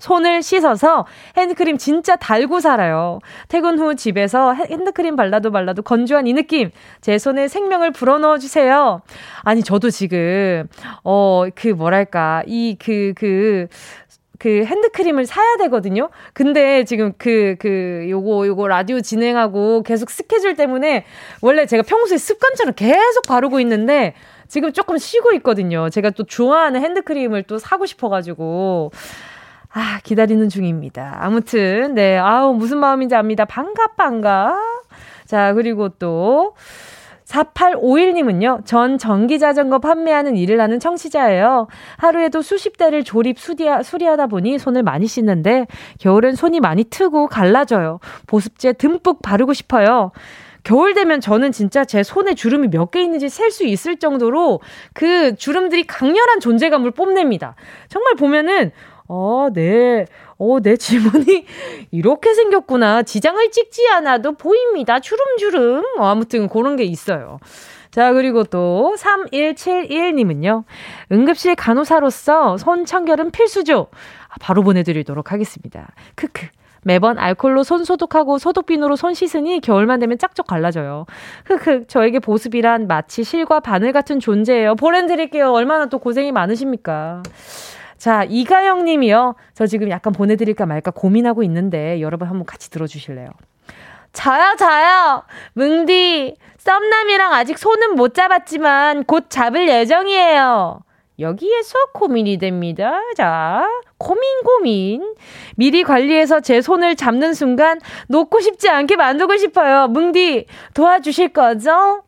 [0.00, 3.20] 손을 씻어서 핸드크림 진짜 달고 살아요.
[3.48, 6.70] 퇴근 후 집에서 핸드크림 발라도 발라도 건조한 이 느낌.
[7.00, 9.02] 제 손에 생명을 불어넣어 주세요.
[9.42, 10.66] 아니, 저도 지금,
[11.04, 13.68] 어, 그 뭐랄까, 이, 그, 그,
[14.40, 16.08] 그 핸드크림을 사야 되거든요.
[16.32, 21.04] 근데 지금 그, 그, 요거, 요거 라디오 진행하고 계속 스케줄 때문에
[21.42, 24.14] 원래 제가 평소에 습관처럼 계속 바르고 있는데
[24.48, 25.90] 지금 조금 쉬고 있거든요.
[25.90, 28.92] 제가 또 좋아하는 핸드크림을 또 사고 싶어가지고.
[29.72, 31.18] 아, 기다리는 중입니다.
[31.20, 32.16] 아무튼, 네.
[32.18, 33.44] 아우, 무슨 마음인지 압니다.
[33.44, 34.58] 반가, 반가.
[35.26, 36.54] 자, 그리고 또,
[37.30, 41.68] 4851님은요, 전 전기자전거 판매하는 일을 하는 청취자예요.
[41.96, 45.66] 하루에도 수십 대를 조립 수리하, 수리하다 보니 손을 많이 씻는데,
[46.00, 48.00] 겨울엔 손이 많이 트고 갈라져요.
[48.26, 50.10] 보습제 듬뿍 바르고 싶어요.
[50.62, 54.60] 겨울 되면 저는 진짜 제 손에 주름이 몇 개 있는지 셀 수 있을 정도로
[54.92, 57.54] 그 주름들이 강렬한 존재감을 뽐냅니다.
[57.88, 58.72] 정말 보면은,
[59.12, 60.06] 어, 네.
[60.38, 61.44] 어, 내 지문이
[61.90, 63.02] 이렇게 생겼구나.
[63.02, 65.00] 지장을 찍지 않아도 보입니다.
[65.00, 65.82] 주름주름.
[65.98, 67.40] 어, 아무튼 그런 게 있어요.
[67.90, 70.62] 자, 그리고 또 3171님은요.
[71.10, 73.88] 응급실 간호사로서 손 청결은 필수죠.
[74.28, 75.88] 아, 바로 보내드리도록 하겠습니다.
[76.14, 76.46] 크크.
[76.82, 81.04] 매번 알콜로 손 소독하고 소독비누로 손 씻으니 겨울만 되면 짝짝 갈라져요.
[81.46, 84.76] 흑흑, 저에게 보습이란 마치 실과 바늘 같은 존재예요.
[84.76, 85.50] 보내드릴게요.
[85.50, 87.24] 얼마나 또 고생이 많으십니까?
[88.00, 89.34] 자, 이가영 님이요.
[89.52, 93.28] 저 지금 약간 보내드릴까 말까 고민하고 있는데 여러분 한번 같이 들어주실래요?
[94.14, 95.22] 저요, 저요.
[95.52, 100.80] 뭉디, 썸남이랑 아직 손은 못 잡았지만 곧 잡을 예정이에요.
[101.18, 103.00] 여기에서 고민이 됩니다.
[103.18, 105.14] 자, 고민, 고민.
[105.56, 109.88] 미리 관리해서 제 손을 잡는 순간 놓고 싶지 않게 만들고 싶어요.
[109.88, 112.02] 뭉디, 도와주실 거죠?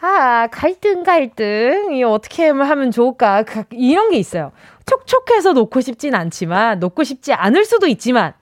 [0.00, 1.92] 아, 갈등, 갈등.
[1.92, 3.44] 이 어떻게 하면 좋을까?
[3.70, 4.52] 이런 게 있어요.
[4.86, 8.32] 촉촉해서 놓고 싶진 않지만, 놓고 싶지 않을 수도 있지만,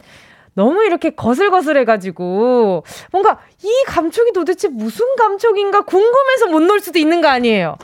[0.54, 7.28] 너무 이렇게 거슬거슬해가지고, 뭔가 이 감촉이 도대체 무슨 감촉인가 궁금해서 못 놓을 수도 있는 거
[7.28, 7.76] 아니에요.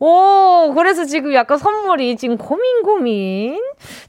[0.00, 3.60] 오, 그래서 지금 약간 선물이 지금 고민 고민.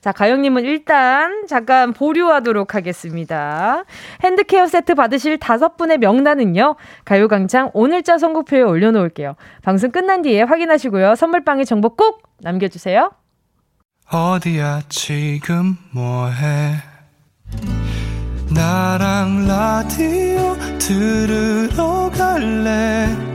[0.01, 3.83] 자, 가영님은 일단 잠깐 보류하도록 하겠습니다.
[4.23, 9.35] 핸드케어 세트 받으실 다섯 분의 명단은요, 가요광장 오늘자 선곡표에 올려놓을게요.
[9.63, 11.15] 방송 끝난 뒤에 확인하시고요.
[11.15, 13.11] 선물방에 정보 꼭 남겨주세요.
[14.11, 16.75] 어디야, 지금 뭐해?
[18.53, 23.34] 나랑 라디오 들으러 갈래?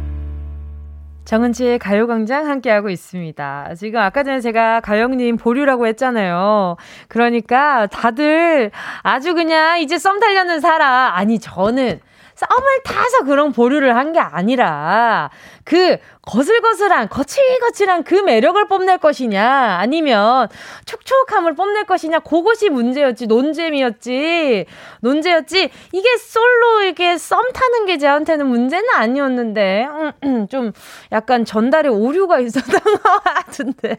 [1.31, 3.75] 정은지의 가요광장 함께하고 있습니다.
[3.77, 6.75] 지금 아까 전에 제가 가영님 보류라고 했잖아요.
[7.07, 8.69] 그러니까 다들
[9.01, 11.13] 아주 그냥 이제 썸 달려는 사람.
[11.13, 12.01] 아니, 저는
[12.41, 15.29] 썸을 타서 그런 보류를 한 게 아니라
[15.63, 20.47] 그 거슬거슬한 거칠거칠한 그 매력을 뽐낼 것이냐 아니면
[20.85, 24.65] 촉촉함을 뽐낼 것이냐 그것이 문제였지 논잼이었지.
[25.01, 25.69] 논제였지.
[25.93, 30.71] 이게 솔로 이게 썸 타는 게 저한테는 문제는 아니었는데 음, 음, 좀
[31.11, 33.97] 약간 전달에 오류가 있었던 것 같은데.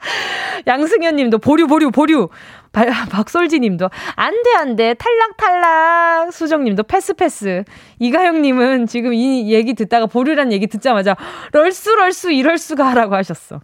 [0.66, 2.28] 양승현 님도 보류, 보류, 보류.
[3.10, 4.94] 박솔지 님도 안 돼, 안 돼.
[4.94, 6.32] 탈락, 탈락.
[6.32, 7.64] 수정 님도 패스, 패스.
[7.98, 11.16] 이가영 님은 지금 이 얘기 듣다가 보류란 얘기 듣자마자
[11.52, 13.60] 럴수, 럴수, 이럴 수가 하라고 하셨어.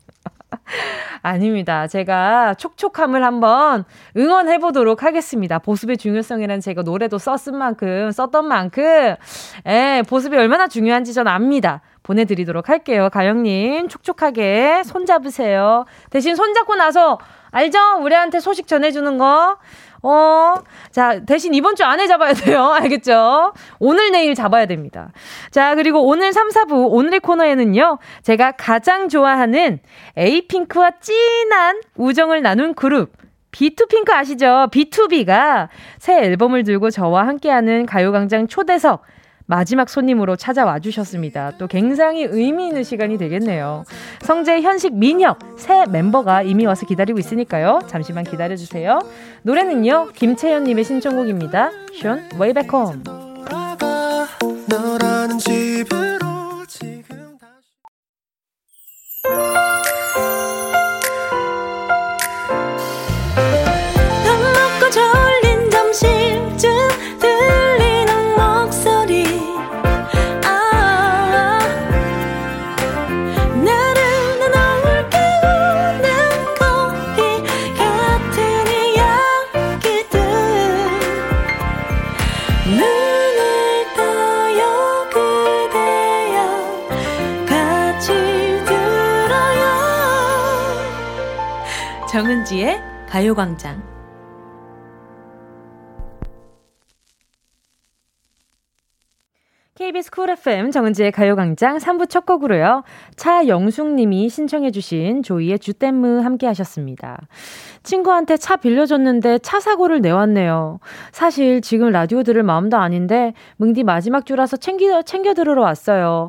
[1.23, 1.87] 아닙니다.
[1.87, 3.85] 제가 촉촉함을 한번
[4.17, 5.59] 응원해 보도록 하겠습니다.
[5.59, 9.17] 보습의 중요성이란 제가 노래도 썼은 만큼, 썼던 만큼,
[9.67, 11.83] 예, 보습이 얼마나 중요한지 전 압니다.
[12.03, 13.09] 보내드리도록 할게요.
[13.13, 15.87] 가영님, 촉촉하게 손 잡으세요.
[16.11, 17.19] 대신 손 잡고 나서,
[17.57, 17.79] 알죠?
[18.03, 19.57] 우리한테 소식 전해주는 거.
[20.03, 20.55] 어,
[20.91, 22.67] 자, 대신 이번 주 안에 잡아야 돼요.
[22.79, 23.55] 알겠죠?
[23.79, 25.11] 오늘, 내일 잡아야 됩니다.
[25.51, 29.79] 자, 그리고 오늘 3, 4부, 오늘의 코너에는요, 제가 가장 좋아하는
[30.19, 33.13] 에이핑크와 진한 우정을 나눈 그룹,
[33.53, 34.69] 비투핑크 아시죠?
[34.71, 39.03] 비투비가 새 앨범을 들고 저와 함께하는 가요광장 초대석,
[39.47, 41.53] 마지막 손님으로 찾아와 주셨습니다.
[41.59, 43.85] 또 굉장히 의미 있는 시간이 되겠네요.
[44.21, 47.81] 성재 현식 민혁 새 멤버가 이미 와서 기다리고 있으니까요.
[47.87, 49.01] 잠시만 기다려 주세요.
[49.43, 50.09] 노래는요.
[50.15, 51.71] 김채연 님의 신청곡입니다.
[51.95, 53.03] 션 Way Back Home.
[54.69, 56.26] 너라는 집으로
[92.47, 93.83] 정은지의 가요광장
[99.75, 102.85] KBS 쿨 FM 정은지의 가요광장 3부 첫 곡으로요.
[103.17, 107.19] 차영숙님이 신청해주신 조이의 주댐무 함께 하셨습니다.
[107.83, 110.79] 친구한테 차 빌려줬는데 차 사고를 내왔네요.
[111.13, 116.29] 사실 지금 라디오 들을 마음도 아닌데 뭉디 마지막 주라서 챙겨, 챙겨 들으러 왔어요.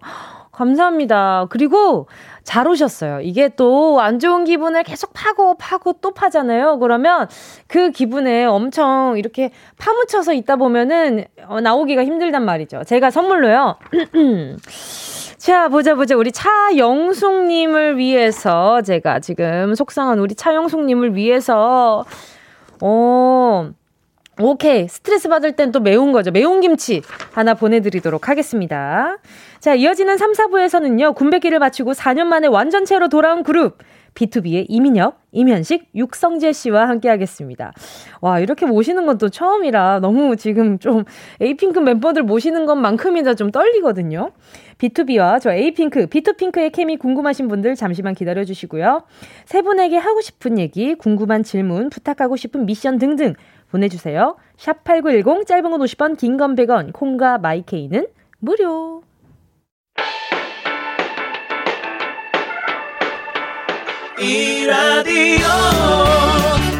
[0.57, 1.45] 감사합니다.
[1.51, 2.07] 그리고
[2.47, 3.19] 잘 오셨어요.
[3.21, 6.79] 이게 또 안 좋은 기분을 계속 파고 파고 또 파잖아요.
[6.79, 7.27] 그러면
[7.67, 12.83] 그 기분에 엄청 이렇게 파묻혀서 있다 보면은 어, 나오기가 힘들단 말이죠.
[12.85, 13.75] 제가 선물로요.
[15.37, 16.15] 자, 보자, 보자.
[16.15, 22.05] 우리 차영숙님을 위해서 제가 지금 속상한 우리 차영숙님을 위해서,
[22.81, 23.69] 어,
[24.39, 24.87] 오케이.
[24.87, 26.31] 스트레스 받을 땐 또 매운 거죠.
[26.31, 27.01] 매운 김치
[27.33, 29.17] 하나 보내드리도록 하겠습니다.
[29.59, 33.79] 자, 이어지는 3, 4부에서는요, 군백기를 마치고 4년 만에 완전체로 돌아온 그룹,
[34.13, 37.71] 비투비의 이민혁, 임현식, 육성재 씨와 함께 하겠습니다.
[38.21, 41.03] 와, 이렇게 모시는 건 또 처음이라 너무 지금 좀
[41.39, 44.31] 에이핑크 멤버들 모시는 것만큼이나 좀 떨리거든요.
[44.79, 49.03] 비투비와 저 에이핑크, 비투핑크의 케미 궁금하신 분들 잠시만 기다려 주시고요.
[49.45, 53.33] 세 분에게 하고 싶은 얘기, 궁금한 질문, 부탁하고 싶은 미션 등등
[53.71, 54.35] 보내주세요.
[54.57, 58.07] 샵 8910, 짧은 건 50원, 긴 건 100원, 콩과 마이케이는
[58.39, 59.01] 무료.
[64.19, 65.47] 이 라디오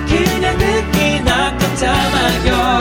[0.08, 2.80] 그냥 듣기나 깜짝마요.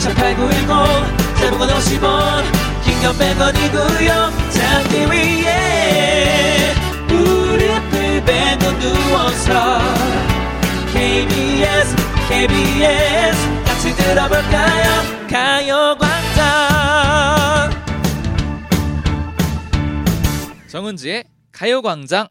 [0.00, 2.44] 18910 대목은 50원
[2.84, 4.30] 긴건 100원이고요.
[4.52, 6.72] 잠기 위에
[7.08, 9.80] 무릎을 베고 누워서
[10.92, 11.96] KBS
[12.28, 14.86] KBS 같이 들어볼까요?
[15.28, 16.38] 가요광장.
[20.68, 22.28] 정은지의 가요광장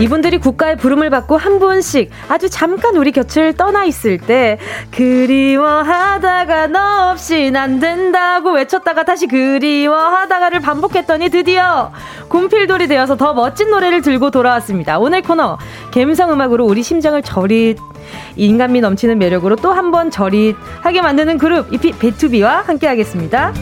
[0.00, 4.58] 이분들이 국가의 부름을 받고 한 분씩 아주 잠깐 우리 곁을 떠나 있을 때
[4.90, 11.92] 그리워하다가 너 없인 안 된다고 외쳤다가 다시 그리워하다가를 반복했더니 드디어
[12.28, 14.98] 군필돌이 되어서 더 멋진 노래를 들고 돌아왔습니다.
[14.98, 15.58] 오늘 코너
[15.92, 17.78] 갬성 음악으로 우리 심장을 저릿
[18.36, 23.52] 인간미 넘치는 매력으로 또 한 번 저릿하게 만드는 그룹 이피 베투비와 함께 하겠습니다.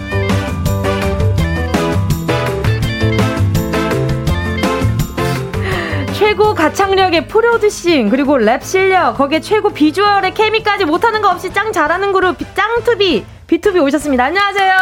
[6.33, 12.11] 최고 가창력의 프로듀싱 그리고 랩 실력 거기에 최고 비주얼의 케미까지 못하는 거 없이 짱 잘하는
[12.11, 14.25] 그룹 짱투비 B2B 오셨습니다.
[14.25, 14.73] 안녕하세요.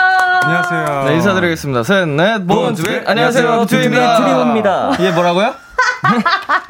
[0.45, 1.05] 안녕하세요.
[1.09, 1.83] 네, 인사드리겠습니다.
[1.83, 3.01] 셋, 넷, Born to be.
[3.05, 3.67] 안녕하세요.
[3.67, 4.19] 비투비입니다.
[4.19, 4.93] 트리오입니다.
[5.01, 5.55] 예, 뭐라고요?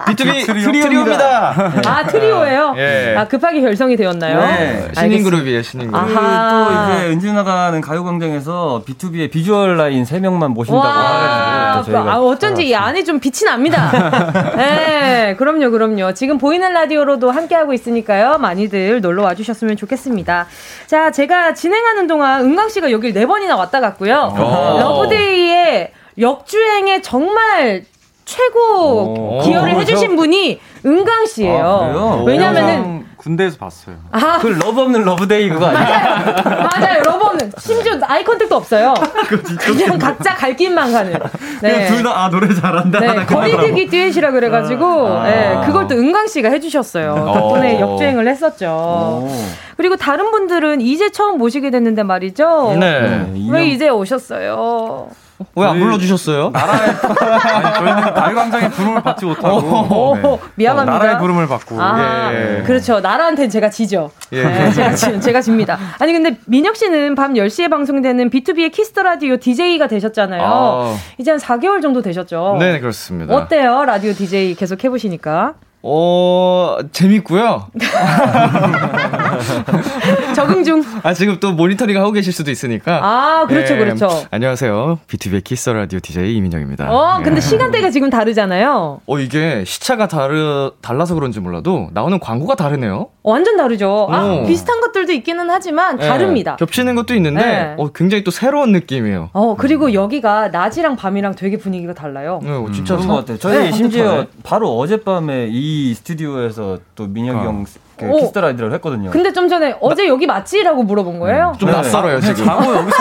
[0.06, 1.54] B2B 트리오 입니다.
[1.86, 2.74] 아, 트리오예요?
[2.76, 3.14] 예.
[3.16, 4.40] 아, 급하게 결성이 되었나요?
[4.40, 4.88] 네.
[4.94, 6.16] 신인 그룹이에요, 신인 그룹.
[6.16, 6.88] 아하.
[6.88, 13.04] 또 이제 은지 나가는 가요광장에서 비투비의 비주얼 라인 3명만 모신다고 해가지고 아, 어쩐지 이 안에
[13.04, 13.90] 좀 빛이 납니다.
[14.56, 16.14] 네, 그럼요, 그럼요.
[16.14, 18.38] 지금 보이는 라디오로도 함께하고 있으니까요.
[18.38, 20.46] 많이들 놀러 와주셨으면 좋겠습니다.
[20.86, 24.34] 자, 제가 진행하는 동안 은광 씨가 여길 네 번이나 왔다 갔고요.
[24.80, 27.84] Love Day에 역주행에 정말
[28.30, 32.20] 최고 기여를 해주신 분이 은광 씨예요.
[32.20, 33.96] 아, 왜냐면은 군대에서 봤어요.
[34.12, 34.38] 아.
[34.38, 36.44] 그 love 없는 Love Day 그거 아니에요?
[36.44, 37.02] 맞아요.
[37.04, 37.52] love 없는.
[37.58, 38.94] 심지어 eye contact도 없어요.
[39.60, 41.18] 그냥 각자 갈 길만 가는.
[41.60, 41.88] 네.
[41.88, 43.00] 둘다 아 노래 잘한다.
[43.00, 45.24] 네, 거리두기 듀엣이라 그래가지고 아.
[45.24, 47.14] 네, 그걸 또 은광 씨가 해주셨어요.
[47.34, 47.80] 덕분에 어.
[47.80, 48.66] 역주행을 했었죠.
[48.68, 49.30] 오.
[49.76, 52.76] 그리고 다른 분들은 이제 처음 모시게 됐는데 말이죠.
[52.78, 53.26] 네.
[53.50, 55.08] 왜 이제 오셨어요?
[55.54, 56.50] 왜 안 불러주셨어요?
[56.50, 60.38] 나라의 아니, 저희는 가요광장의 부름을 받지 못하고 오, 네.
[60.56, 60.94] 미안합니다.
[60.96, 62.62] 어, 나라의 부름을 받고 아, 예.
[62.66, 63.00] 그렇죠.
[63.00, 64.10] 나라한테는 제가 지죠.
[64.32, 64.44] 예.
[64.44, 65.78] 네, 제가, 지, 제가 집니다.
[65.98, 70.42] 아니 근데 민혁 씨는 밤 10시에 방송되는 비투비의 키스 더 라디오 DJ가 되셨잖아요.
[70.44, 70.96] 아.
[71.18, 72.56] 이제 한 4개월 정도 되셨죠?
[72.58, 73.34] 네, 그렇습니다.
[73.34, 73.84] 어때요?
[73.84, 75.54] 라디오 DJ 계속 해보시니까?
[75.82, 77.68] 어, 재밌고요.
[80.34, 80.82] 적응 중.
[81.02, 83.00] 아, 지금 또 모니터링 하고 계실 수도 있으니까.
[83.02, 84.08] 아, 그렇죠, 예, 그렇죠.
[84.30, 84.98] 안녕하세요.
[85.06, 86.92] 비투비의 키스 라디오 DJ 이민혁입니다.
[86.92, 87.40] 어, 근데 예.
[87.40, 89.00] 시간대가 지금 다르잖아요.
[89.06, 93.08] 어, 이게 시차가 다르, 달라서 그런지 몰라도 나오는 광고가 다르네요.
[93.22, 94.08] 완전 다르죠.
[94.10, 94.46] 아, 어.
[94.46, 96.56] 비슷한 것들도 있기는 하지만 예, 다릅니다.
[96.56, 97.74] 겹치는 것도 있는데, 예.
[97.76, 99.30] 어, 굉장히 또 새로운 느낌이에요.
[99.32, 102.40] 어, 그리고 여기가 낮이랑 밤이랑 되게 분위기가 달라요.
[102.42, 103.38] 네, 진짜 음, 그런 것 같아요.
[103.38, 107.42] 저희 네, 심지어 바로 어젯밤에 이 스튜디오에서 또 민혁이 어.
[107.44, 107.64] 형
[108.00, 109.10] 그 키스 더 라디오를 했거든요.
[109.10, 111.52] 근데 좀 전에 어제 여기 맞지라고 물어본 거예요?
[111.54, 111.76] 음, 좀 네.
[111.76, 112.44] 낯설어요 지금.
[112.44, 112.96] 자고 여기서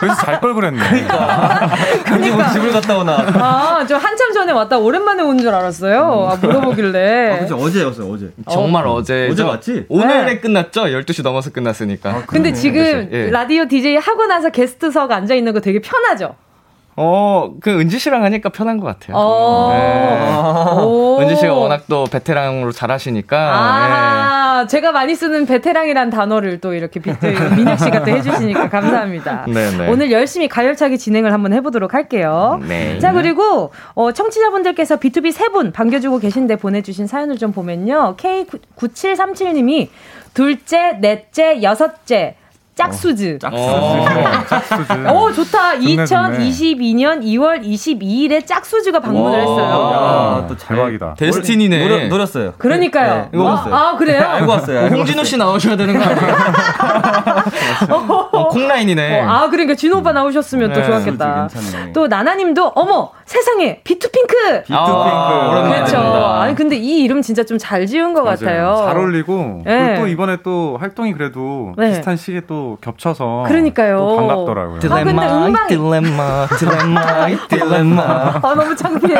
[0.00, 0.78] 그래서 잘 걸 그랬네.
[0.78, 1.70] 그러니까.
[2.04, 2.50] 그러니까.
[2.50, 3.12] 집을 갔다 오나.
[3.34, 6.28] 아, 저 한참 전에 왔다 오랜만에 온 줄 알았어요.
[6.32, 7.32] 아, 물어보길래.
[7.32, 8.30] 아, 그죠 어제였어요 어제.
[8.50, 9.02] 정말 어.
[9.02, 9.86] 제 어제 맞지?
[9.88, 10.40] 오늘에 네.
[10.40, 10.84] 끝났죠?
[10.84, 12.10] 12시 넘어서 끝났으니까.
[12.10, 13.30] 아, 근데 지금 예.
[13.30, 16.34] 라디오 DJ 하고 나서 게스트석 앉아 있는 거 되게 편하죠?
[16.96, 19.16] 어, 그 은지 씨랑 하니까 편한 것 같아요.
[19.16, 21.16] 어.
[21.18, 21.24] 네.
[21.24, 23.36] 은지 씨가 워낙 또 베테랑으로 잘하시니까.
[23.36, 24.66] 아, 네.
[24.68, 27.26] 제가 많이 쓰는 베테랑이란 단어를 또 이렇게 비트
[27.56, 29.44] 민혁 씨가 또 해주시니까 감사합니다.
[29.46, 29.76] 네네.
[29.76, 29.88] 네.
[29.88, 32.60] 오늘 열심히 가열차게 진행을 한번 해보도록 할게요.
[32.66, 32.98] 네.
[33.00, 38.16] 자, 그리고 어, 청취자분들께서 B2B 세 분 반겨주고 계신데 보내주신 사연을 좀 보면요.
[38.18, 39.88] K9737님이
[40.32, 42.34] 둘째, 넷째, 여섯째,
[42.74, 43.38] 짝수즈.
[43.38, 43.62] 짝수즈.
[43.62, 44.04] 어,
[44.48, 44.92] 짝수즈.
[45.12, 45.74] 오, 좋다.
[45.74, 49.90] 좋네, 2022년 2월 22일에 짝수즈가 방문을 했어요.
[49.94, 51.14] 야, 또 대박이다.
[51.16, 51.86] 데스티니네.
[51.88, 52.54] 노려, 노렸어요.
[52.58, 53.14] 그러니까요.
[53.14, 53.56] 네, 이거 어?
[53.56, 54.22] 아, 그래요?
[54.28, 54.86] 알고 왔어요.
[54.88, 56.34] 홍진호 씨 나오셔야 되는 거 아니에요?
[58.32, 59.20] 어, 콩라인이네.
[59.20, 61.48] 어, 아, 그러니까 진호 오빠 나오셨으면 네, 또 좋았겠다.
[61.92, 64.34] 또 나나님도 어머 세상에 비투핑크.
[64.62, 64.74] 비투핑크.
[64.76, 65.96] 아, 그렇죠.
[65.98, 68.36] 아니 근데 이 이름 진짜 좀 잘 지은 것 맞아요.
[68.36, 68.74] 같아요.
[68.84, 69.94] 잘 어울리고 네.
[69.98, 71.90] 또 이번에 또 활동이 그래도 네.
[71.90, 73.96] 비슷한 시기에 또 겹쳐서 그러니까요.
[73.98, 74.80] 또 반갑더라고요.
[74.80, 75.68] 딜레마, 아, 근데 음방이...
[75.68, 78.02] 딜레마, 딜레마, 딜레마.
[78.42, 79.14] 아 너무 창피해.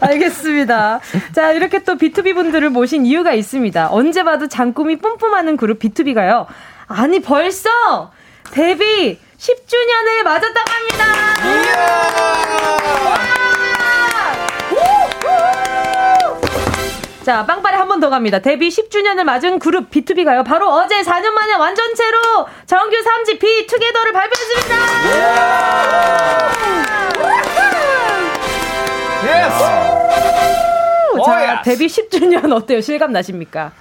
[0.00, 1.00] 알겠습니다.
[1.32, 3.88] 자 이렇게 또 비투비 분들을 모신 이유가 있습니다.
[3.90, 6.46] 언제 봐도 장꿈이 뿜뿜하는 그룹 비투비가요.
[6.88, 7.68] 아니 벌써
[8.50, 11.04] 데뷔 10주년을 맞았다고 합니다.
[17.24, 18.38] 자, 빵빠레 한 번 더 갑니다.
[18.40, 20.44] 데뷔 10주년을 맞은 그룹 B2B가요.
[20.44, 22.18] 바로 어제 4년 만에 완전체로
[22.66, 25.82] 정규 3집 B 투게더를 발표했습니다.
[31.24, 32.80] 자, 데뷔 10주년 어때요?
[32.80, 33.72] 실감 나십니까?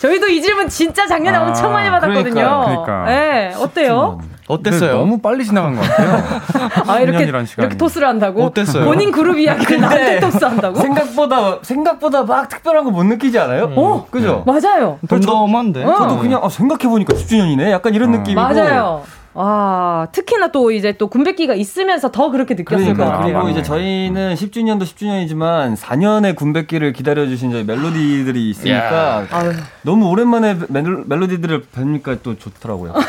[0.00, 2.32] 저희도 이 질문 진짜 작년에 아, 엄청 많이 받았거든요.
[2.66, 3.04] 그러니까.
[3.06, 4.20] 네, 어때요?
[4.48, 4.98] 어땠어요?
[4.98, 6.22] 너무 빨리 지나간 것 같아요.
[6.88, 8.44] 아 이렇게 이렇게 토스를 한다고?
[8.44, 8.84] 어땠어요?
[8.84, 10.78] 본인 그룹 이야기를 나한테 토스 한다고?
[10.80, 13.64] 생각보다 생각보다 막 특별한 거 못 느끼지 않아요?
[13.66, 13.74] 음.
[13.76, 14.44] 어, 그죠?
[14.46, 14.98] 맞아요.
[15.08, 15.82] 덤덤한데.
[15.84, 17.70] 저도 그냥 아, 생각해 보니까 10주년이네.
[17.70, 18.18] 약간 이런 어.
[18.18, 18.40] 느낌이고.
[18.40, 19.02] 맞아요.
[19.34, 23.34] 아, 특히나 또 이제 또 군백기가 있으면서 더 그렇게 느꼈을 그러니까, 것 같아요.
[23.34, 29.26] 그리고 이제 저희는 10주년도 10주년이지만 4년의 군백기를 기다려주신 저희 멜로디들이 있으니까.
[29.82, 32.92] 너무 오랜만에 멜로, 디들을 뵈니까 또 좋더라고요.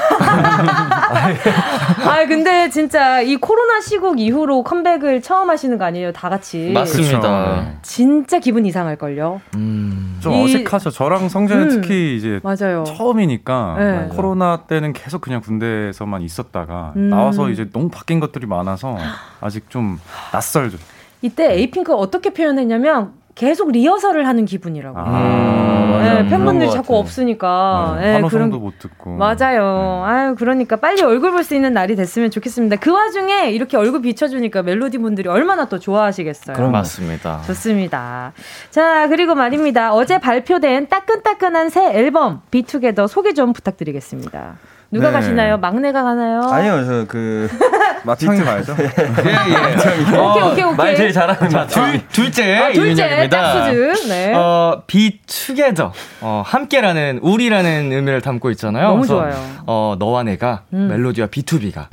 [2.05, 6.13] 아, 근데 진짜 이 코로나 시국 이후로 컴백을 처음 하시는 거 아니에요?
[6.13, 6.71] 다 같이.
[6.73, 7.55] 맞습니다.
[7.55, 7.77] 네.
[7.81, 9.41] 진짜 기분 이상할걸요?
[9.55, 10.91] 음, 좀 이, 어색하죠.
[10.91, 12.83] 저랑 성재는 음, 특히 이제 맞아요.
[12.85, 14.07] 처음이니까 네.
[14.15, 17.09] 코로나 때는 계속 그냥 군대에서 데만 있었다가 음.
[17.09, 18.97] 나와서 이제 너무 바뀐 것들이 많아서
[19.41, 19.99] 아직 좀
[20.31, 20.77] 낯설죠.
[21.21, 24.95] 이때 에이핑크 어떻게 표현했냐면 계속 리허설을 하는 기분이라고.
[24.99, 27.97] 아, 네, 팬분들이 자꾸 없으니까.
[27.99, 29.15] 네, 네, 그런 못 듣고.
[29.15, 30.03] 맞아요.
[30.05, 30.11] 네.
[30.13, 32.75] 아유, 그러니까 빨리 얼굴 볼 수 있는 날이 됐으면 좋겠습니다.
[32.75, 36.55] 그 와중에 이렇게 얼굴 비춰주니까 멜로디 분들이 얼마나 또 좋아하시겠어요.
[36.55, 37.41] 그럼 맞습니다.
[37.47, 38.33] 좋습니다.
[38.69, 39.95] 자, 그리고 말입니다.
[39.95, 44.57] 어제 발표된 따끈따끈한 새 앨범 비투게더 소개 좀 부탁드리겠습니다.
[44.93, 45.13] 누가 네.
[45.13, 45.57] 가시나요?
[45.57, 46.41] 막내가 가나요?
[46.43, 47.49] 아니요, 저 그
[48.05, 48.75] 맏형이 가야죠.
[48.79, 50.15] 예, 예.
[50.17, 50.75] 어, 오케이, 오케이, 오케이.
[50.75, 54.07] 말 제일 잘하는 자, 둘, 둘째 아, 둘째 짝수즈.
[54.09, 54.33] 네.
[54.33, 55.93] 어, Be Together.
[56.21, 58.89] 어, 함께라는 우리라는 의미를 담고 있잖아요.
[58.89, 59.33] 너무 좋아요.
[59.65, 60.87] 어, 너와 내가 음.
[60.89, 61.87] 멜로디와 비투비가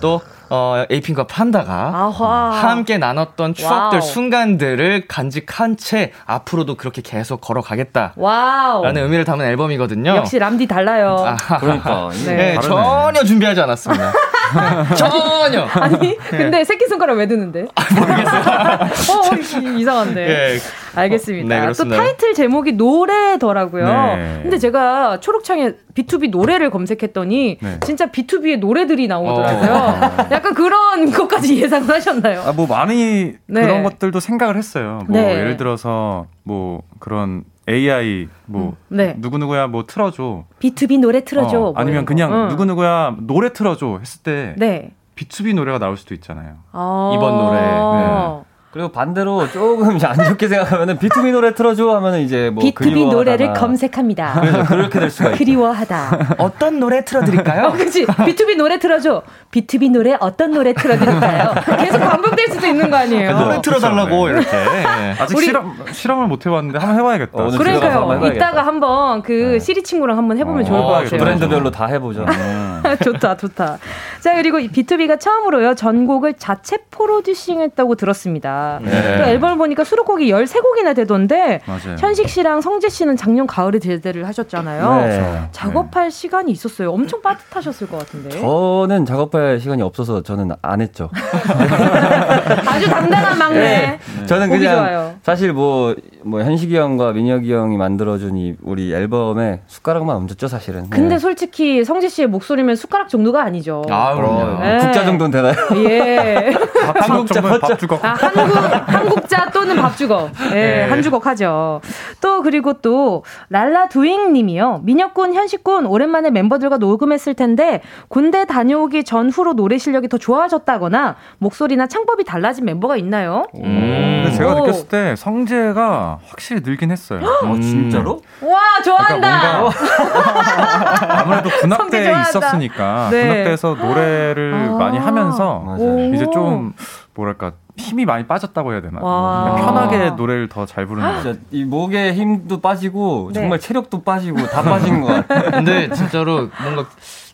[0.00, 2.50] 또 어, 에이핑크와 판다가 아하.
[2.50, 4.00] 함께 나눴던 추억들, 와우.
[4.08, 8.12] 순간들을 간직한 채 앞으로도 그렇게 계속 걸어가겠다.
[8.16, 8.84] 와우.
[8.84, 10.16] 라는 의미를 담은 앨범이거든요.
[10.16, 11.16] 역시 람디 달라요.
[11.26, 12.10] 아, 그러니까.
[12.26, 12.36] 네.
[12.36, 14.12] 네, 전혀 준비하지 않았습니다.
[14.96, 15.64] 전혀.
[15.64, 17.66] 아니, 근데 새끼손가락 왜 드는데?
[17.74, 18.42] 아, 모르겠어요.
[19.72, 20.28] 어, 이상한데.
[20.54, 20.58] 예.
[20.96, 21.66] 알겠습니다.
[21.66, 23.86] 네, 또 타이틀 제목이 노래더라고요.
[23.86, 24.38] 네.
[24.42, 27.80] 근데 제가 초록창에 B2B 노래를 검색했더니 네.
[27.84, 29.72] 진짜 비투비의 노래들이 나오더라고요.
[29.72, 30.26] 어.
[30.32, 32.42] 약간 그런 것까지 예상을 하셨나요?
[32.42, 33.60] 아, 뭐 많이 네.
[33.60, 35.02] 그런 것들도 생각을 했어요.
[35.08, 35.36] 뭐 네.
[35.38, 39.14] 예를 들어서 뭐 그런 AI 뭐 음, 네.
[39.18, 40.44] 누구 누구야 뭐 틀어줘.
[40.60, 41.56] B2B 노래 틀어줘.
[41.56, 42.48] 어, 뭐 아니면 그냥 어.
[42.48, 44.92] 누구 누구야 노래 틀어줘 했을 때 네.
[45.16, 46.56] B2B 노래가 나올 수도 있잖아요.
[46.72, 47.60] 아~ 이번 노래.
[47.60, 48.55] 네.
[48.76, 54.38] 그리고 반대로 조금 안 좋게 생각하면은 B2B 노래 틀어줘 하면은 이제 뭐 B2B 노래를 검색합니다.
[54.38, 55.38] 그래서 그렇게 될 수가 있죠.
[55.38, 56.34] 그리워하다.
[56.36, 57.68] 어떤 노래 틀어드릴까요?
[57.68, 58.04] 어, 그렇지.
[58.04, 59.22] B2B 노래 틀어줘.
[59.50, 61.54] B2B 노래 어떤 노래 틀어드릴까요?
[61.80, 63.38] 계속 반복될 수도 있는 거 아니에요?
[63.38, 64.32] 노래 틀어달라고 네.
[64.34, 64.50] 이렇게.
[64.50, 65.14] 네.
[65.20, 65.46] 아직 우리...
[65.46, 67.44] 실험 실험을 못 해봤는데 한번 해봐야겠다.
[67.44, 68.26] 어, 그러니까요.
[68.26, 69.58] 이따가 한번 그 네.
[69.58, 71.18] 시리 친구랑 한번 해보면 어, 좋을 것 같아요.
[71.18, 72.26] 브랜드별로 다 해보죠.
[73.02, 73.78] 좋다, 좋다.
[74.20, 78.65] 자 그리고 B2B가 처음으로요 전곡을 자체 프로듀싱했다고 들었습니다.
[78.82, 79.18] 네.
[79.18, 81.96] 또 앨범을 보니까 수록곡이 13곡이나 되던데 맞아요.
[81.98, 85.06] 현식 씨랑 성재 씨는 작년 가을에 제대를 하셨잖아요.
[85.06, 85.48] 네.
[85.52, 86.10] 작업할 네.
[86.10, 86.92] 시간이 있었어요.
[86.92, 88.40] 엄청 빠듯하셨을 것 같은데.
[88.40, 91.10] 저는 작업할 시간이 없어서 저는 안 했죠.
[92.66, 93.60] 아주 당당한 막내.
[93.60, 94.26] 네.
[94.26, 95.14] 저는 그냥 좋아요.
[95.22, 95.94] 사실 뭐,
[96.26, 100.90] 뭐 현식이 형과 민혁이 형이 만들어준 이 우리 앨범에 숟가락만 얹었죠 사실은.
[100.90, 101.18] 근데 네.
[101.18, 103.84] 솔직히 성재 씨의 목소리면 숟가락 정도가 아니죠.
[103.88, 104.60] 아 그럼요.
[104.60, 104.78] 네.
[104.78, 105.54] 국자 정도는 되나요?
[105.88, 106.52] 예.
[106.96, 108.04] 한국자 밥 주걱.
[108.04, 108.56] 아, 한국
[108.88, 110.30] 한국자 또는 밥 주걱.
[110.50, 111.80] 예, 네, 한 주걱 하죠.
[112.20, 114.80] 또 그리고 또 랄라 두잉 님이요.
[114.82, 122.24] 민혁군, 현식군 오랜만에 멤버들과 녹음했을 텐데 군대 다녀오기 전후로 노래 실력이 더 좋아졌다거나 목소리나 창법이
[122.24, 123.44] 달라진 멤버가 있나요?
[123.54, 124.22] 음.
[124.24, 127.20] 근데 제가 느꼈을 때 성재가 확실히 늘긴 했어요.
[127.24, 128.20] 어, 진짜로?
[128.42, 129.70] 와, 좋아한다.
[129.70, 133.22] 그러니까 아무래도 군악대에 있었으니까 네.
[133.28, 135.76] 군악대에서 노래를 아~ 많이 하면서
[136.14, 136.72] 이제 좀
[137.14, 139.00] 뭐랄까 힘이 많이 빠졌다고 해야 되나?
[139.00, 141.34] 편하게 노래를 더 잘 부르는 거 같아요.
[141.50, 143.40] 이 목에 힘도 빠지고 네.
[143.40, 145.50] 정말 체력도 빠지고 다 빠진 것 같아요.
[145.52, 146.86] 근데 진짜로 뭔가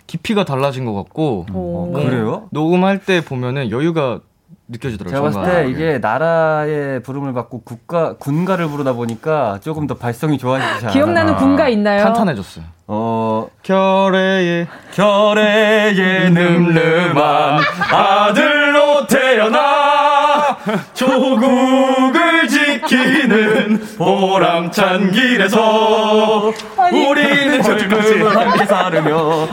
[0.07, 2.49] 깊이가 달라진 것 같고 어, 그래요?
[2.51, 4.21] 녹음할 때 보면은 여유가
[4.69, 5.31] 느껴지더라고요.
[5.31, 10.85] 제가 봤을 때 이게 나라의 부름을 받고 국가 군가를 부르다 보니까 조금 더 발성이 좋아지지
[10.87, 10.93] 않아.
[10.93, 12.05] 기억나는 군가 있나요?
[12.05, 12.65] 탄탄해졌어요.
[12.87, 17.61] 어 결의에 결의에 늠름한
[17.93, 20.57] 아들로 태어나
[20.95, 22.42] 조국을
[22.93, 26.53] 지키는 보람찬 길에서
[26.93, 29.49] 우리는 젊음을 함께 살으며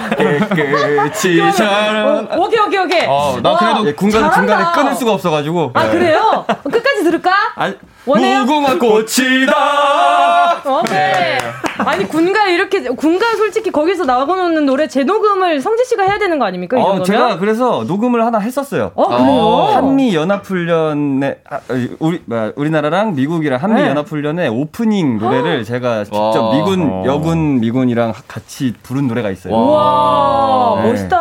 [0.56, 2.28] 깨끗이 살.
[2.38, 3.06] 오케이 오케이 오케이.
[3.08, 5.72] 어, 나 그래도 예, 군가는 중간에 끊을 수가 없어가지고.
[5.74, 6.46] 아 그래요?
[6.64, 7.32] 끝까지 들을까?
[7.56, 7.72] 아,
[8.06, 8.40] 원해요?
[8.46, 10.62] 무궁화 꽃이다.
[10.66, 10.98] 오케이.
[10.98, 11.38] 네.
[11.80, 16.78] 아니 군가 이렇게 군가 솔직히 거기서 나가놓는 노래 재녹음을 성재 씨가 해야 되는 거 아닙니까?
[16.78, 18.92] 이 어, 제가 그래서 녹음을 하나 했었어요.
[18.96, 19.70] 어, 그래요?
[19.74, 21.60] 한미 연합 훈련에 아,
[22.00, 22.22] 우리
[22.56, 23.90] 우리나라랑 미국이랑 한미 네.
[23.90, 26.56] 연합 훈련의 오프닝 노래를 제가 직접 와.
[26.56, 27.04] 미군 어.
[27.06, 29.54] 여군 미군이랑 같이 부른 노래가 있어요.
[29.56, 30.92] 와, 네.
[30.92, 31.20] 멋있다.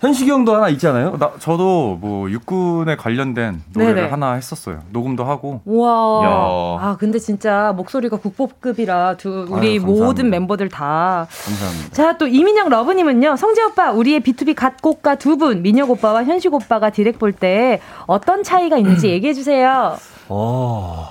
[0.00, 1.16] 현식이 형도 하나 있잖아요.
[1.18, 4.08] 나 저도 뭐 육군에 관련된 노래를 네네.
[4.08, 4.80] 하나 했었어요.
[4.90, 5.60] 녹음도 하고.
[5.64, 5.83] 와.
[5.88, 11.26] 아 근데 진짜 목소리가 국보급이라 두 우리 아유, 모든 멤버들 다.
[11.44, 11.90] 감사합니다.
[11.92, 13.36] 자 또 이민영 러브님은요.
[13.36, 18.42] 성재 오빠 우리의 B2B 갓곡가 두 분 민혁 오빠와 현식 오빠가 디렉 볼 때 어떤
[18.44, 19.96] 차이가 있는지 얘기해 주세요.
[20.28, 21.06] 어.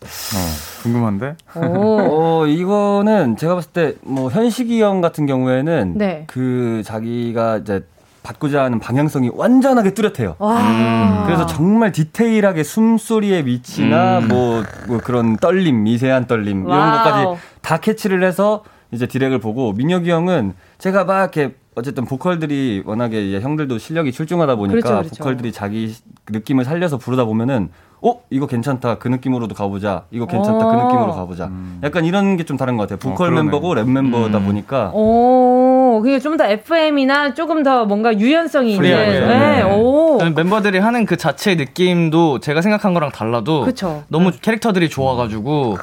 [0.00, 1.34] 어, 궁금한데?
[1.56, 6.24] 어, 이거는 제가 봤을 때 뭐 현식이 형 같은 경우에는 네.
[6.28, 7.84] 그 자기가 이제
[8.28, 10.36] 받고자 하는 방향성이 완전하게 뚜렷해요.
[10.40, 11.22] 음.
[11.24, 14.28] 그래서 정말 디테일하게 숨소리의 위치나 음.
[14.28, 16.76] 뭐, 뭐, 그런 떨림, 미세한 떨림 와우.
[16.76, 22.82] 이런 것까지 다 캐치를 해서 이제 디렉을 보고 민혁이 형은 제가 막 이렇게 어쨌든 보컬들이
[22.84, 25.14] 워낙에 형들도 실력이 출중하다 보니까 그렇죠, 그렇죠.
[25.18, 25.94] 보컬들이 자기
[26.28, 27.70] 느낌을 살려서 부르다 보면은
[28.00, 31.80] 어 이거 괜찮다 그 느낌으로도 가보자 이거 괜찮다 그 느낌으로 가보자 음.
[31.82, 34.46] 약간 이런 게 좀 다른 것 같아요 보컬 어, 멤버고 랩 멤버다 음.
[34.46, 39.20] 보니까 오 그게 좀 더 FM이나 조금 더 뭔가 유연성이 있는 네.
[39.26, 39.62] 네.
[39.62, 40.18] 오.
[40.18, 44.04] 멤버들이 하는 그 자체의 느낌도 제가 생각한 거랑 달라도 그쵸.
[44.08, 44.38] 너무 네.
[44.40, 45.78] 캐릭터들이 좋아가지고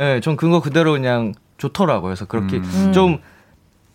[0.00, 2.90] 예, 네, 전 그거 그대로 그냥 좋더라고요 그래서 그렇게 음.
[2.92, 3.18] 좀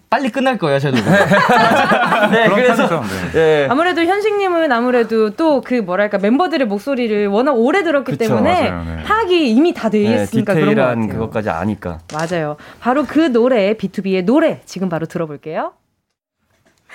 [0.10, 0.98] 빨리 끝날 거예요, 제도.
[2.32, 3.32] 네, 그래서 네.
[3.34, 3.68] 네.
[3.70, 9.04] 아무래도 현식님은 아무래도 또 그 뭐랄까 멤버들의 목소리를 워낙 오래 들었기 그쵸, 때문에 맞아요, 네.
[9.04, 11.08] 파악이 이미 다돼 있으니까 네, 그런 거 같아요.
[11.08, 12.00] 그것까지 아니까.
[12.14, 12.56] 맞아요.
[12.80, 15.74] 바로 그 노래 비투비의 노래 지금 바로 들어볼게요.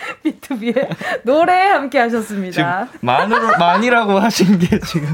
[0.25, 0.89] 비투비의
[1.23, 2.89] 노래 함께 하셨습니다.
[3.01, 5.09] 만으로, 만이라고 하신 게 지금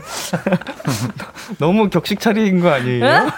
[1.58, 3.02] 너무 격식 차리인 거 아니에요?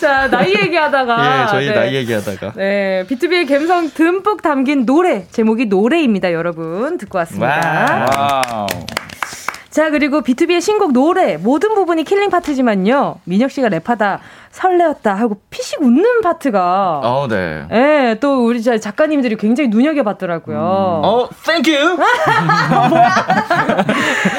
[0.00, 1.42] 자, 나이 얘기하다가.
[1.42, 1.74] 예, 저희 네.
[1.74, 2.52] 나이 얘기하다가.
[2.56, 5.26] 네, 비투비의 감성 듬뿍 담긴 노래.
[5.30, 6.98] 제목이 노래입니다, 여러분.
[6.98, 8.44] 듣고 왔습니다.
[8.48, 8.66] 와우.
[9.70, 11.36] 자, 그리고 BTOB의 신곡 노래.
[11.36, 13.20] 모든 부분이 killing 파트지만요.
[13.24, 14.18] 민혁 씨가 랩하다
[14.50, 17.00] 설레었다 하고 피식 웃는 파트가.
[17.04, 17.64] 어, 네.
[17.70, 17.76] 예,
[18.10, 20.56] 네, 또 우리 작가님들이 굉장히 눈여겨봤더라고요.
[20.56, 21.04] 음.
[21.04, 21.70] 어, Thank you!
[22.90, 23.08] 뭐야?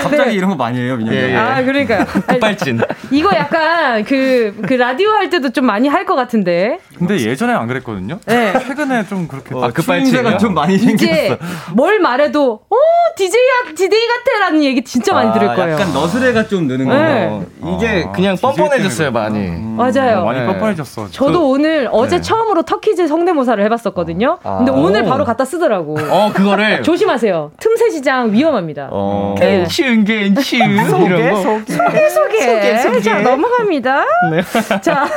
[0.04, 0.34] 갑자기 네.
[0.34, 1.16] 이런 거 많이 해요, 민혁이.
[1.16, 1.36] 예, 예.
[1.38, 2.06] 아, 그러니까요.
[2.28, 2.82] 급발진.
[3.10, 6.80] 이거 약간 그, 그 라디오 할 때도 좀 많이 할 것 같은데.
[6.98, 8.20] 근데 예전에 안 그랬거든요?
[8.26, 8.54] 네.
[8.68, 9.54] 최근에 좀 그렇게.
[9.56, 11.06] 어, 급발진가 좀 많이 생겼어.
[11.06, 11.38] 이제
[11.74, 12.76] 뭘 말해도, 오,
[13.16, 13.42] 디제이,
[13.76, 14.40] 디제이 같아!
[14.46, 15.74] 라는 얘기 진짜 많이 아, 들을 거예요.
[15.74, 17.30] 약간 너스레가 좀 느는 네.
[17.62, 17.78] 거.
[17.78, 19.38] 이게 아, 그냥 뻔뻔해졌어요, 많이.
[19.48, 19.76] 음.
[19.78, 20.20] 맞아 요.
[20.20, 20.46] 어, 많이 네.
[20.46, 21.10] 뻔뻔해졌어.
[21.12, 22.22] 저도 그, 오늘 어제 네.
[22.22, 24.40] 처음으로 터키즈 성대모사를 해봤었거든요.
[24.44, 24.58] 아.
[24.58, 25.98] 근데 오늘 바로 갖다 쓰더라고.
[26.10, 26.82] 어, 그거를.
[26.84, 27.52] 조심하세요.
[27.60, 28.90] 틈새 시장 위험합니다.
[28.92, 29.36] 어.
[29.40, 29.60] 네.
[29.60, 30.42] 겐츄, 겐츄.
[30.90, 31.66] 소개, 소개.
[31.66, 32.78] 소개, 소개.
[32.78, 33.02] 소개.
[33.02, 34.06] 자, 넘어갑니다.
[34.32, 34.42] 네.
[34.82, 35.08] 자,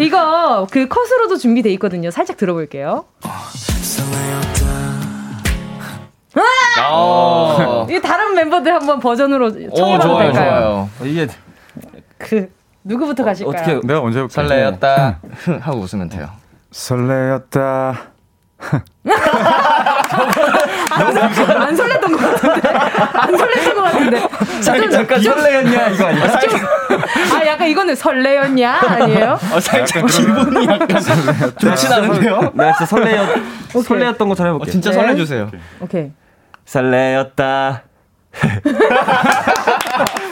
[0.00, 2.10] 이거 그 컷으로도 준비돼 있거든요.
[2.10, 3.04] 살짝 들어볼게요.
[3.24, 3.48] 아!
[7.90, 10.88] 이 다른 멤버들 한번 버전으로 청해봐도 될까요?
[10.98, 11.10] 좋아요.
[11.10, 11.26] 이게
[12.18, 12.50] 그
[12.84, 13.54] 누구부터 가실까요?
[13.54, 15.18] 어 떻게 내가 언제 설레었다
[15.60, 16.28] 하고 웃으면 돼요.
[16.70, 18.00] 설레었다.
[20.94, 22.68] 안 설렜던 것 같은데.
[22.68, 24.20] 안 설렜던 것 같은데.
[24.62, 26.24] 잠깐, 잠깐 설레였냐 이거 아니야?
[27.34, 29.38] 아 약간 이거는 설레였냐 아니에요?
[29.52, 30.88] 어, 살짝 기분이 약간
[31.58, 32.52] 좋진 않은데요?
[32.54, 33.28] 나 진짜 설레였
[33.84, 34.70] 설레였던 것처럼 해볼게.
[34.70, 34.96] 어, 진짜 네.
[34.96, 35.50] 설레주세요.
[35.80, 36.10] 오케이.
[36.64, 37.82] 설레였다.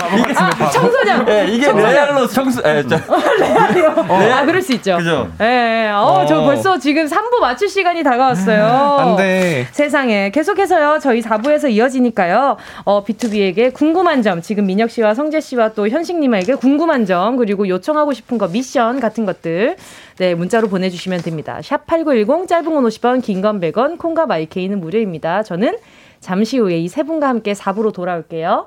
[0.00, 1.28] 아, 청소년.
[1.28, 2.60] 예, 이게 레알로 청소.
[2.66, 2.96] 예, 저.
[3.38, 3.94] 레알이요.
[4.08, 4.14] 어.
[4.32, 4.96] 아, 그럴 수 있죠.
[4.98, 5.30] 그죠.
[5.40, 5.90] 예, 예.
[5.90, 8.64] 어, 어, 저 벌써 지금 3부 맞출 시간이 다가왔어요.
[8.64, 9.66] 안 돼.
[9.72, 10.30] 세상에.
[10.30, 10.98] 계속해서요.
[11.02, 12.56] 저희 4부에서 이어지니까요.
[12.84, 17.68] 어, B2B에게 궁금한 점, 지금 민혁 씨와 성재 씨와 또 현식 님에게 궁금한 점, 그리고
[17.68, 19.76] 요청하고 싶은 거, 미션 같은 것들.
[20.18, 21.60] 네, 문자로 보내 주시면 됩니다.
[21.62, 25.42] 샵 8910, 짧은 건 50원, 긴 건 100원, 콩과 마이케이는 무료입니다.
[25.44, 25.76] 저는
[26.20, 28.66] 잠시 후에 이 세 분과 함께 4부로 돌아올게요.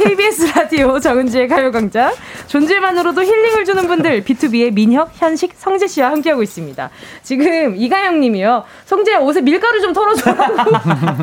[0.00, 2.14] KBS 라디오 정은지의 가요광장.
[2.46, 6.88] 존재만으로도 힐링을 주는 분들, B2B의 민혁, 현식, 성재 씨와 함께하고 있습니다.
[7.22, 8.64] 지금 이가영 님이요.
[8.86, 10.70] 성재 옷에 밀가루 좀 털어줘라고.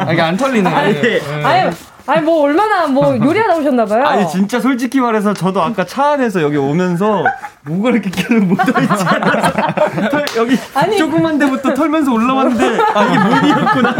[0.06, 0.70] 아, 이게 안 털리네.
[0.70, 0.98] 아니,
[1.44, 1.76] 아니, 아니,
[2.24, 4.06] 뭐, 얼마나 뭐, 요리하다 오셨나봐요.
[4.06, 7.26] 아니, 진짜 솔직히 말해서 저도 아까 차 안에서 여기 오면서
[7.64, 9.06] 뭐가 이렇게 묻어있지
[10.10, 13.96] 털, 여기 아니, 조그만 데부터 털면서 올라왔는데, 아, 이게 물이었구나.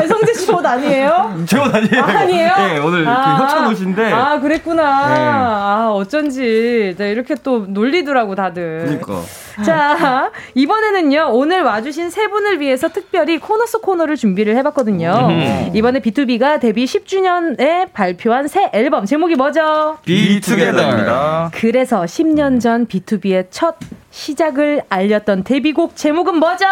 [0.08, 1.44] 성재 씨 옷 아니에요?
[1.46, 2.02] 제 옷 아니에요.
[2.04, 4.12] 아, 니에요 네, 오늘 아, 그 협찬 옷인데.
[4.12, 5.08] 아, 그랬구나.
[5.14, 5.20] 네.
[5.20, 6.94] 아, 어쩐지.
[6.98, 8.84] 네, 이렇게 또 놀리더라고, 다들.
[8.86, 9.20] 그니까.
[9.64, 15.28] 자, 이번에는요, 오늘 와주신 세 분을 위해서 특별히 코너 속 코너를 준비를 해봤거든요.
[15.30, 15.70] 음.
[15.74, 19.98] 이번에 B2B가 데뷔 10주년에 발표한 새 앨범, 제목이 뭐죠?
[20.04, 21.50] 비투게더입니다.
[21.54, 23.76] 그래서 10년 전 B2B의 첫
[24.10, 26.66] 시작을 알렸던 데뷔곡 제목은 뭐죠?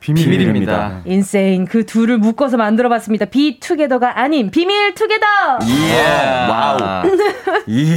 [0.00, 1.02] 비밀입니다.
[1.04, 3.26] 인생 그 둘을 묶어서 만들어봤습니다.
[3.26, 5.26] 비together가 아닌 비밀 together.
[5.68, 6.48] 예.
[6.48, 6.78] Wow.
[7.68, 7.96] 예.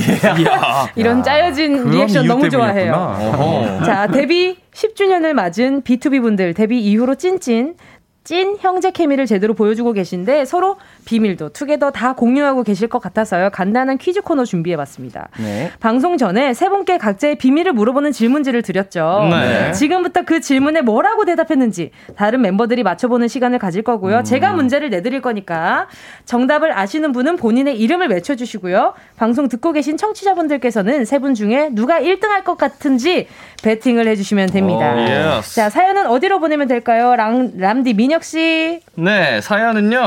[0.95, 3.81] 이런 짜여진 리액션 너무 좋아해요.
[3.85, 7.75] 자 데뷔 10주년을 맞은 BTOB 분들 데뷔 이후로 찐찐
[8.23, 13.49] 찐 형제 케미를 제대로 보여주고 계신데 서로 비밀도 together 다 공유하고 계실 것 같아서요.
[13.49, 15.29] 간단한 퀴즈 코너 준비해봤습니다.
[15.39, 15.71] 네.
[15.79, 19.27] 방송 전에 세 분께 각자의 비밀을 물어보는 질문지를 드렸죠.
[19.31, 19.71] 네.
[19.71, 24.19] 지금부터 그 질문에 뭐라고 대답했는지 다른 멤버들이 맞춰보는 시간을 가질 거고요.
[24.19, 24.23] 음.
[24.23, 25.87] 제가 문제를 내드릴 거니까
[26.25, 28.93] 정답을 아시는 분은 본인의 이름을 외쳐주시고요.
[29.17, 33.27] 방송 듣고 계신 청취자분들께서는 세 분 중에 누가 1등 할 것 같은지
[33.63, 34.93] 배팅을 해주시면 됩니다.
[34.95, 35.55] 오, yes.
[35.55, 37.15] 자 사연은 어디로 보내면 될까요?
[37.15, 38.81] 람, 람디 민혁 씨.
[38.95, 39.97] 네 사연은요.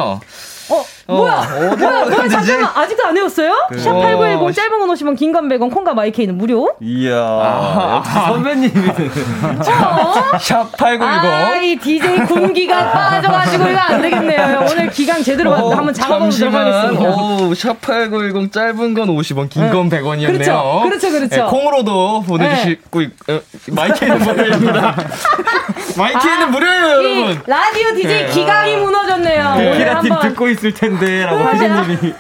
[0.70, 1.32] 어, 어, 뭐야?
[1.34, 2.04] 어, 뭐야?
[2.06, 2.28] 뭐야?
[2.28, 2.70] 잠깐만.
[2.74, 3.66] 아직도 안 외웠어요?
[3.68, 3.76] 그...
[3.76, 6.74] 샵8910 어, 짧은 건 오시면 긴건 100원 콩과 마이케이는 무료?
[6.80, 7.14] 이야.
[7.16, 8.88] 아, 역시 선배님이.
[8.88, 10.14] 어?
[10.38, 11.02] 샵8910.
[11.02, 14.66] 아, 이 DJ 군기가 빠져가지고 이거 안 되겠네요.
[14.70, 17.10] 오늘 기강 제대로 어, 한번 잡아보도록 하겠습니다.
[17.10, 20.00] 오, 샵8910 짧은 건 50원, 긴건 네.
[20.00, 20.26] 100원이었네요.
[20.26, 20.80] 그렇죠.
[20.84, 21.10] 그렇죠.
[21.10, 21.36] 그렇죠.
[21.36, 23.08] 네, 콩으로도 보내주시고, 네.
[23.28, 23.40] 어,
[23.72, 24.96] 마이케이는 무료입니다.
[25.98, 27.42] 마이케이는 아, 무료예요, 여러분.
[27.46, 28.26] 라디오 DJ 네.
[28.28, 29.54] 기강이 무너졌네요.
[29.56, 29.76] 네.
[29.78, 32.14] 키라팀 듣고 있을 텐데 라고 피디님이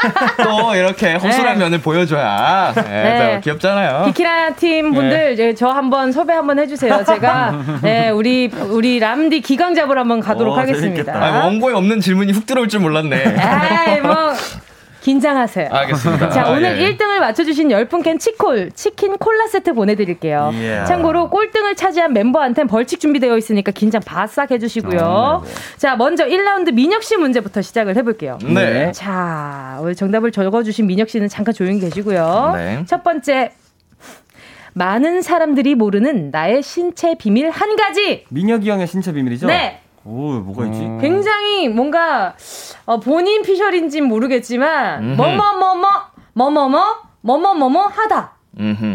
[0.42, 1.64] 또 이렇게 허술한 네.
[1.64, 3.40] 면을 보여줘야 네, 네.
[3.42, 4.06] 귀엽잖아요.
[4.06, 5.54] 키키라 팀 분들 네.
[5.54, 7.04] 저 한번 섭외 한번 해주세요.
[7.04, 11.12] 제가 네 우리 우리 람디 기강 잡으러 한번 가도록 오, 하겠습니다.
[11.14, 13.36] 아, 원고에 없는 질문이 훅 들어올 줄 몰랐네.
[13.38, 14.32] 아이 뭐
[15.00, 15.68] 긴장하세요.
[15.70, 16.30] 알겠습니다.
[16.30, 16.96] 자, 아, 오늘 예.
[16.96, 20.50] 1등을 맞춰주신 10분께 치콜, 치킨 콜라 세트 보내드릴게요.
[20.52, 20.86] Yeah.
[20.86, 25.00] 참고로 꼴등을 차지한 멤버한테는 벌칙 준비되어 있으니까 긴장 바싹 해주시고요.
[25.00, 25.50] 아, 네.
[25.78, 28.38] 자, 먼저 1라운드 민혁 씨 문제부터 시작을 해볼게요.
[28.42, 28.92] 네.
[28.92, 32.52] 자, 오늘 정답을 적어주신 민혁 씨는 잠깐 조용히 계시고요.
[32.56, 32.84] 네.
[32.86, 33.52] 첫 번째.
[34.72, 38.24] 많은 사람들이 모르는 나의 신체 비밀 한 가지.
[38.28, 39.48] 민혁이 형의 신체 비밀이죠?
[39.48, 39.80] 네.
[40.04, 40.80] 오, 뭐가 있지?
[40.80, 40.98] 음.
[41.00, 42.34] 굉장히 뭔가
[42.86, 45.90] 어, 본인 피셜인지는 모르겠지만 뭐뭐뭐뭐
[46.34, 46.84] 뭐뭐뭐
[47.22, 48.32] 뭐뭐뭐뭐 하다.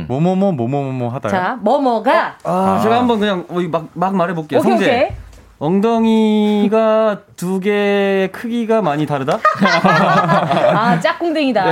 [0.08, 1.30] 뭐뭐뭐 뭐뭐뭐 하다.
[1.30, 2.50] 자, 뭐뭐가 어?
[2.50, 4.60] 아, 아, 제가 한번 그냥 막, 막 말해 볼게요.
[4.60, 4.86] 오케이, 성재.
[4.86, 5.10] 오케이.
[5.58, 9.40] 엉덩이가 두 개의 크기가 많이 다르다?
[9.62, 11.66] 아, 짝꿍댕이다.
[11.66, 11.72] 네.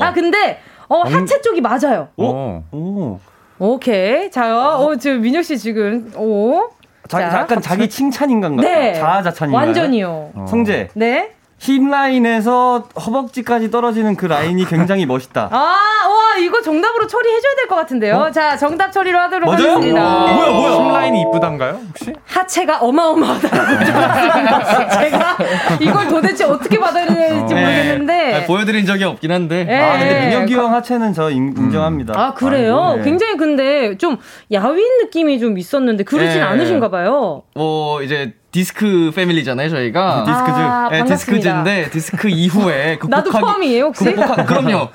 [0.00, 2.08] 아, 근데, 어, 하체 쪽이 맞아요.
[2.16, 2.62] 오.
[2.70, 3.18] 오.
[3.58, 4.30] 오케이.
[4.30, 6.68] 자, 어, 저 민혁 씨 지금, 오.
[7.08, 8.56] 자, 약간 자기 칭찬인가요?
[8.56, 8.94] 네.
[8.94, 9.66] 자아자찬인가요?
[9.66, 10.30] 완전히요.
[10.34, 10.46] 어.
[10.48, 10.88] 성재.
[10.94, 11.30] 네.
[11.60, 15.48] 힙 라인에서 허벅지까지 떨어지는 그 라인이 굉장히 멋있다.
[15.50, 18.16] 아, 와, 이거 정답으로 처리해줘야 될 것 같은데요.
[18.16, 18.30] 어?
[18.30, 19.72] 자, 정답 처리로 하도록 맞아요?
[19.72, 20.00] 하겠습니다.
[20.00, 20.70] 뭐야, 뭐야.
[20.76, 22.12] 힙 라인이 이쁘단가요, 혹시?
[22.26, 23.48] 하체가 어마어마하다고
[25.00, 25.36] 제가
[25.80, 27.56] 이걸 도대체 어떻게 받아야 될지 어.
[27.58, 28.14] 모르겠는데.
[28.14, 28.46] 네.
[28.46, 29.64] 보여드린 적이 없긴 한데.
[29.64, 29.78] 네.
[29.80, 32.78] 아, 근데 민혁이 형 하체는 저 인, 정합니다 아, 그래요?
[32.80, 33.02] 아, 네.
[33.02, 34.16] 굉장히 근데 좀
[34.52, 36.42] 야윈 느낌이 좀 있었는데 그러진 네.
[36.42, 37.42] 않으신가 봐요.
[37.54, 40.24] 뭐, 이제 디스크 패밀리잖아요, 저희가.
[40.26, 40.56] 디스크즈.
[40.58, 44.04] 아, 네, 디스크즈인데 디스크 이후에 극복하기 나도 포함이에요, 혹시?
[44.04, 44.88] 극복하, 그럼요.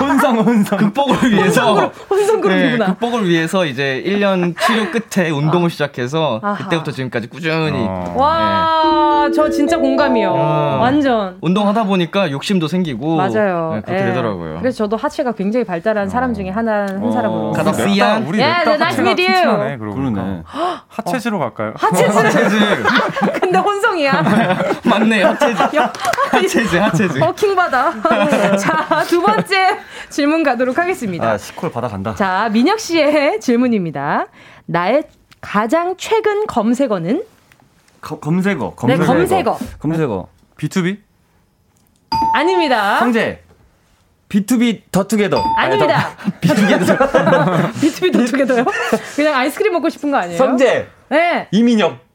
[0.00, 2.86] 혼성 혼성 극복을 위해서 혼성 그룹이구나.
[2.86, 5.68] 네, 극복을 위해서 이제 1년 치료 끝에 운동을 아.
[5.68, 6.54] 시작해서 아하.
[6.64, 8.14] 그때부터 지금까지 꾸준히 어.
[8.16, 9.32] 와, 네.
[9.34, 10.30] 저 진짜 공감이요.
[10.30, 10.78] 어.
[10.80, 11.38] 완전.
[11.40, 13.72] 운동하다 보니까 욕심도 생기고 맞아요.
[13.74, 14.06] 네, 그렇게 예.
[14.06, 14.58] 되더라고요.
[14.60, 17.10] 그래서 저도 하체가 굉장히 발달한 사람 중에 하나 한 어.
[17.10, 17.50] 사람으로.
[17.52, 18.22] 가닥스야.
[18.26, 19.56] 우리 예, 네, 나이스 미디어.
[19.78, 20.42] 그러네.
[20.88, 21.72] 하체즈로 갈까요?
[21.76, 22.75] 하체즈.
[22.82, 23.32] 하체즈.
[23.40, 24.22] 근데 혼성이야.
[24.84, 25.62] 맞네, 하체즈.
[26.30, 27.22] 하체즈, 하체즈.
[27.22, 28.02] 어, 킹받아.
[28.58, 29.78] 자, 두 번째
[30.10, 31.32] 질문 가도록 하겠습니다.
[31.32, 32.14] 아, 시콜 받아간다.
[32.14, 34.26] 자, 민혁 씨의 질문입니다.
[34.66, 35.04] 나의
[35.40, 37.24] 가장 최근 검색어는?
[38.00, 38.74] 거, 검색어.
[38.74, 39.00] 검색어.
[39.00, 39.58] 네, 검색어.
[39.78, 40.28] 검색어.
[40.58, 40.98] B2B?
[42.34, 42.98] 아닙니다.
[42.98, 43.42] 성재.
[44.28, 45.42] B2B 더투게더.
[45.56, 46.10] 아닙니다.
[46.40, 46.96] B2B 더
[47.72, 48.64] B2B 더투게더요?
[49.14, 50.38] 그냥 아이스크림 먹고 싶은 거 아니에요?
[50.38, 50.88] 성재.
[51.10, 51.48] 네.
[51.52, 52.05] 이민혁.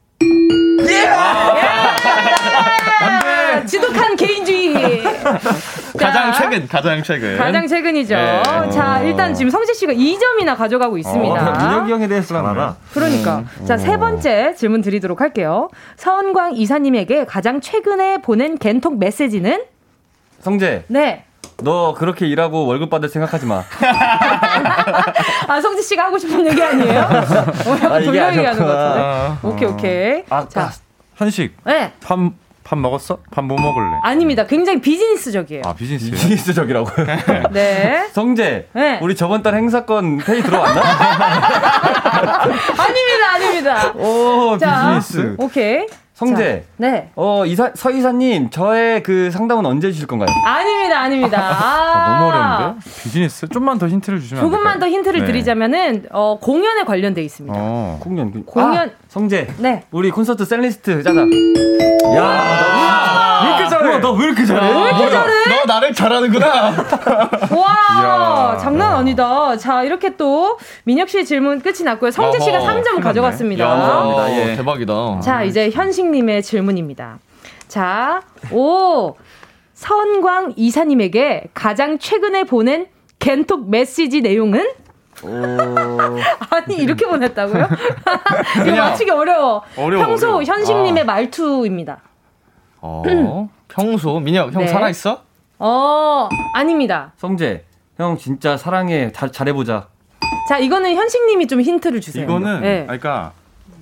[0.92, 1.10] 예!
[3.60, 3.66] 예!
[3.66, 5.04] 지독한 개인주의.
[5.98, 7.38] 가장 최근, 가장 최근.
[7.38, 8.16] 가장 최근이죠.
[8.16, 8.44] 네.
[8.72, 11.34] 자, 일단 지금 성재 씨가 2점이나 가져가고 있습니다.
[11.50, 12.76] 어, 민혁이 형에 대해서만 알아.
[12.94, 13.44] 그러니까.
[13.60, 13.66] 음.
[13.66, 15.70] 자, 세 번째 질문 드리도록 할게요.
[15.98, 19.64] 서은광 이사님에게 가장 최근에 보낸 겐톡 메시지는?
[20.42, 20.86] 성재.
[20.88, 21.26] 네.
[21.64, 23.62] 너 그렇게 일하고 월급 받을 생각하지 마.
[25.48, 27.00] 아 성지 씨가 하고 싶은 얘기 아니에요?
[27.06, 29.00] 어, 아, 돌려 얘기하는 것 같은데.
[29.00, 29.38] 어.
[29.44, 30.24] 오케이 오케이.
[30.30, 30.72] 아, 자
[31.22, 31.56] 현식.
[31.66, 31.94] 네.
[32.04, 32.18] 밥,
[32.64, 33.20] 밥 먹었어?
[33.32, 34.00] 밥 뭐 먹을래?
[34.04, 34.46] 아닙니다.
[34.48, 35.62] 굉장히 비즈니스적이에요.
[35.66, 36.10] 아 비즈니스.
[36.10, 37.06] 비즈니스적이라고요?
[37.54, 38.08] 네.
[38.12, 38.70] 성재.
[38.74, 39.00] 네.
[39.02, 40.82] 우리 저번 달 행사권 페이 들어왔나?
[42.82, 43.92] 아닙니다, 아닙니다.
[43.94, 45.36] 오 자, 비즈니스.
[45.38, 45.86] 오케이.
[46.22, 46.62] 성재.
[46.62, 47.10] 자, 네.
[47.16, 50.30] 어, 이사, 서 이사님, 저의 그 상담은 언제 주실 건가요?
[50.46, 51.40] 아닙니다, 아닙니다.
[51.42, 52.80] 아, 너무 어려운데?
[53.04, 53.48] 비즈니스?
[53.48, 55.26] 좀만 더 힌트를 주시면 조금만 더 힌트를 네.
[55.26, 57.56] 드리자면은, 어, 공연에 관련돼 있습니다.
[57.58, 57.98] 어.
[58.02, 58.46] 공연.
[58.46, 58.90] 공연.
[58.90, 59.48] 아, 성재.
[59.58, 59.84] 네.
[59.92, 61.22] 우리 콘서트 setlist 짜자.
[62.16, 63.98] 야, 왜 이렇게 잘해?
[64.00, 64.68] 너왜 이렇게 잘해?
[64.68, 65.34] 왜 이렇게 잘해?
[65.50, 66.72] 너 나를 잘하는구나.
[67.56, 69.58] 와, 장난 아니다.
[69.58, 72.12] 자, 이렇게 또 민혁 씨의 질문 끝이 났고요.
[72.12, 73.68] 성재 씨가 어허, 3점 가져갔습니다.
[73.68, 74.38] 감사합니다.
[74.38, 74.56] 예.
[74.56, 75.20] 대박이다.
[75.22, 77.20] 자, 이제 현식 님의 질문입니다.
[77.68, 78.22] 자,
[78.52, 79.16] 오,
[79.74, 82.88] 선광 이사님에게 가장 최근에 보낸
[83.20, 84.68] 겐톡 메시지 내용은?
[86.50, 87.68] 아니 이렇게 보냈다고요?
[88.68, 89.62] 이거 맞추기 어려워.
[89.78, 90.44] 어려워 평소 어려워.
[90.44, 91.06] 현식님의 아.
[91.06, 92.02] 말투입니다.
[92.82, 93.04] 어,
[93.68, 94.68] 평소 민혁 형 네.
[94.68, 95.22] 살아 있어?
[95.60, 97.14] 어, 아닙니다.
[97.18, 97.64] 성재,
[97.98, 99.12] 형 진짜 사랑해.
[99.12, 99.88] 잘 잘해보자.
[100.50, 102.24] 자, 이거는 현식님이 좀 힌트를 주세요.
[102.24, 102.84] 이거는 네.
[102.86, 103.32] 그러니까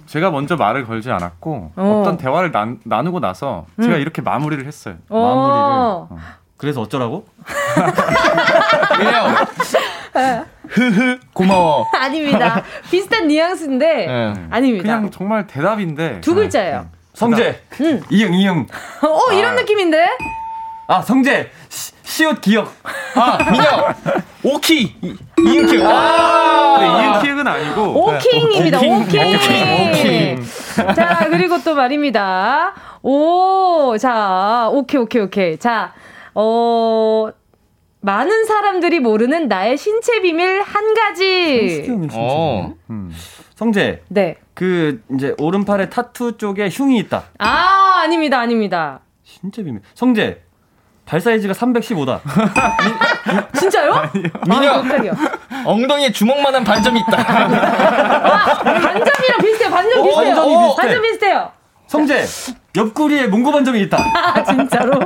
[0.06, 2.02] 제가 먼저 말을 걸지 않았고 어.
[2.06, 3.84] 떤 대화를 나, 누고 나서 음.
[3.84, 4.95] 제가 이렇게 마무리를 했어요.
[5.10, 5.20] 어.
[5.20, 5.58] 마무리를.
[5.62, 6.10] 어.
[6.58, 7.26] 그래서 어쩌라고?
[9.00, 10.45] 왜요?
[10.68, 11.88] 흐흐 고마워.
[11.97, 12.62] 아닙니다.
[12.91, 14.34] 비슷한 뉘앙스인데 네.
[14.50, 14.82] 아닙니다.
[14.84, 16.82] 그냥 정말 대답인데 두 글자예요.
[16.82, 16.99] 네.
[17.20, 17.59] 성재.
[17.82, 18.01] 응.
[18.09, 18.67] 이응 이응.
[19.03, 19.61] 어 이런 아.
[19.61, 20.07] 느낌인데?
[20.88, 21.49] 아 성재.
[22.03, 22.74] 시, 옷 기억.
[23.15, 23.95] 아 민혁.
[24.43, 24.95] 오키.
[25.38, 25.86] 이응 키읔.
[25.86, 26.78] 아.
[26.80, 28.07] 네, 이응 키읔은 아니고.
[28.07, 28.78] 오킹입니다.
[28.80, 29.36] 오킹.
[29.91, 30.45] 오킹.
[30.95, 32.74] 자 그리고 또 말입니다.
[33.01, 35.57] 오, 자, 오케이, 오케이, 오케이.
[35.57, 35.93] 자,
[36.36, 37.30] 어,
[38.01, 41.86] 많은 사람들이 모르는 나의 신체 비밀 한 가지.
[42.13, 42.74] 어.
[42.89, 43.13] 음.
[43.64, 44.03] 성재.
[44.07, 44.38] 네.
[44.53, 47.24] 그 이제 오른팔에 타투 쪽에 흉이 있다.
[47.39, 48.39] 아, 아닙니다.
[48.39, 49.01] 아닙니다.
[49.26, 49.82] 신체 비밀.
[49.95, 50.39] 성재.
[51.05, 52.22] 발 사이즈가 315다.
[53.60, 54.10] 진짜요?
[54.47, 54.86] 민혁.
[54.86, 57.20] 아, 엉덩이에 주먹만한 반점이 있다.
[57.20, 59.70] 아, 반점이랑 비슷해요.
[59.72, 60.36] 반점 비슷해요.
[60.38, 61.51] 오, 반점 비슷해요.
[61.89, 62.23] 성재.
[62.77, 63.97] 옆구리에 몽고 반점이 있다.
[64.15, 64.99] 아, 진짜로?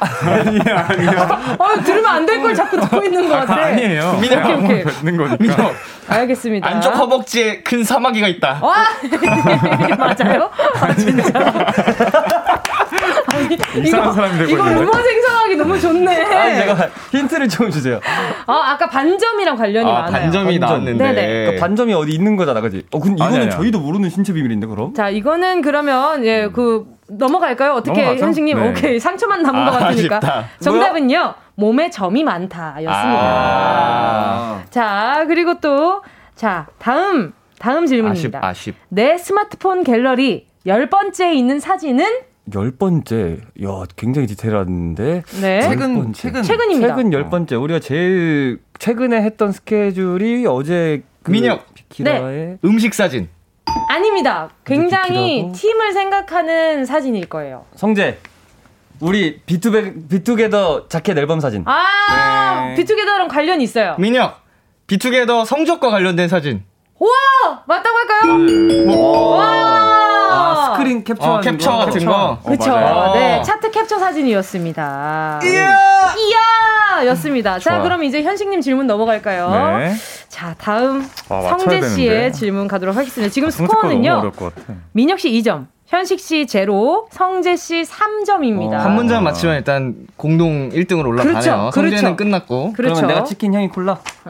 [0.00, 1.56] 아니야, 아니야.
[1.58, 3.54] 어, 들으면 안 될 걸 자꾸 듣고 있는 것 같아.
[3.54, 4.18] 아, 아니에요.
[4.20, 4.84] 민혁, 오케이, 오케이.
[4.84, 5.72] 듣는 거니까.
[6.06, 6.68] 알겠습니다.
[6.68, 8.60] 안쪽 허벅지에 큰 사마귀가 있다.
[8.62, 8.86] 와!
[9.98, 10.48] 맞아요?
[10.80, 11.32] 아, 진짜.
[13.84, 16.24] 이상한 사람이 되고 이거 음악 생성하기 너무 좋네.
[16.24, 18.00] 아니, 제가 힌트를 좀 주세요.
[18.46, 20.22] 아, 아까 반점이랑 관련이 아, 많아요.
[20.22, 20.60] 반점이 반점.
[20.60, 21.04] 나왔는데.
[21.04, 21.26] 네네.
[21.44, 22.84] 그러니까 반점이 어디 있는 거잖아, 그지?
[22.92, 24.94] 어, 근데 이거는 아니, 저희도 모르는 신체 비밀인데, 그럼?
[24.94, 26.52] 자, 이거는 그러면, 예, 음.
[26.52, 27.72] 그, 넘어갈까요?
[27.72, 28.24] 어떻게 넘어가죠?
[28.26, 28.68] 현식님 네.
[28.68, 30.44] 오케이 상처만 남은 아, 것 같으니까 아쉽다.
[30.60, 31.34] 정답은요 뭐야?
[31.54, 32.92] 몸에 점이 많다 였습니다.
[32.92, 36.02] 아~ 자 그리고 또
[36.34, 38.40] 자 다음 다음 질문입니다.
[38.46, 38.74] 아쉽, 아쉽.
[38.90, 42.04] 내 스마트폰 갤러리 열 번째에 있는 사진은
[42.54, 45.22] 열 번째, 야 굉장히 디테일한데.
[45.40, 45.62] 네.
[45.62, 46.88] 최근 최근 최근입니다.
[46.88, 52.58] 최근 열 번째 우리가 제일 최근에 했던 스케줄이 어제 그 민혁 비키라의 네.
[52.64, 53.28] 음식 사진.
[53.88, 54.48] 아닙니다.
[54.64, 57.64] 굉장히 팀을 생각하는 사진일 거예요.
[57.74, 58.18] 성재.
[59.00, 61.62] 우리 비투베, 비투게더 자켓 앨범 사진.
[61.66, 62.74] 아, 네.
[62.74, 63.94] 비투게더랑 관련이 있어요.
[63.98, 64.40] 민혁,
[64.88, 66.64] 비투게더 성적과 관련된 사진.
[66.98, 67.62] 와!
[67.66, 68.38] 맞다고 할까요?
[68.38, 68.96] 네.
[68.96, 69.97] 와!
[70.38, 71.78] 아, 스크린 캡처 어, 캡처 거.
[71.78, 72.38] 같은 거.
[72.46, 72.72] 그쵸.
[72.72, 75.40] 어, 네, 차트 캡처 사진이었습니다.
[75.44, 75.70] 이야!
[76.16, 77.06] 이야!
[77.06, 77.58] 였습니다.
[77.58, 79.78] 자, 그럼 이제 현식님 질문 넘어갈까요?
[79.78, 79.94] 네.
[80.28, 83.30] 자, 다음 아, 성재 씨의 질문 가도록 하겠습니다.
[83.32, 84.32] 지금 아, 스코어는요.
[84.92, 88.74] 민혁 씨 2점, 현식 씨 제로, 성재 씨 3점입니다.
[88.74, 91.32] 어, 한 문장 맞히면 일단 공동 1등으로 올라가네요.
[91.40, 91.70] 그렇죠.
[91.72, 92.16] 성재는 그렇죠.
[92.16, 92.72] 끝났고.
[92.74, 92.94] 그렇죠.
[92.96, 93.96] 그러면 내가 치킨 형이 콜라.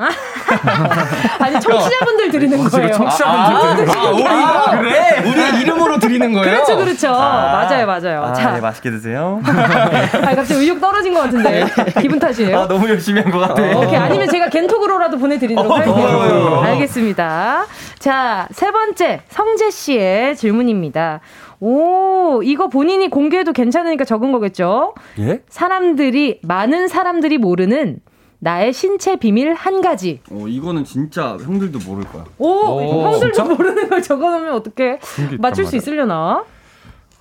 [1.41, 2.93] 아니 청취자분들 드리는 어, 거예요.
[2.93, 4.29] 청취자분들 아, 드리는 거예요.
[4.29, 6.49] 아, 우리 그래 우리 이름으로 드리는 거예요.
[6.49, 7.09] 그렇죠, 그렇죠.
[7.13, 8.23] 아, 맞아요, 맞아요.
[8.23, 9.41] 아, 자, 네, 맛있게 드세요.
[9.45, 11.67] 아, 갑자기 의욕 떨어진 것 같은데
[12.01, 12.57] 기분 탓이에요.
[12.61, 13.69] 아, 너무 열심히 한 것 같아.
[13.73, 16.61] 요 오케이, 아니면 제가 겐톡으로라도 보내드리도록 어, 할게요.
[16.65, 17.67] 알겠습니다.
[17.99, 21.19] 자, 세 번째 성재 씨의 질문입니다.
[21.61, 24.95] 오, 이거 본인이 공개해도 괜찮으니까 적은 거겠죠?
[25.19, 25.43] 예?
[25.49, 28.01] 사람들이, 많은 사람들이 모르는
[28.41, 30.21] 나의 신체 비밀 한 가지.
[30.31, 32.25] 어, 이거는 진짜 형들도 모를 거야.
[32.39, 33.45] 오, 오 형들도 진짜?
[33.45, 35.01] 모르는 걸 적어 놓으면 어떻게
[35.39, 36.45] 맞출 수 있으려나?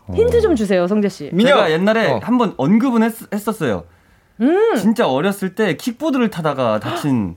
[0.07, 0.13] 어.
[0.13, 1.31] 힌트 좀 주세요, 성재 씨.
[1.35, 2.19] 제가 옛날에 어.
[2.21, 3.85] 한번 언급은 했, 었어요
[4.39, 4.75] 음.
[4.75, 7.35] 진짜 어렸을 때 킥보드를 타다가 다친.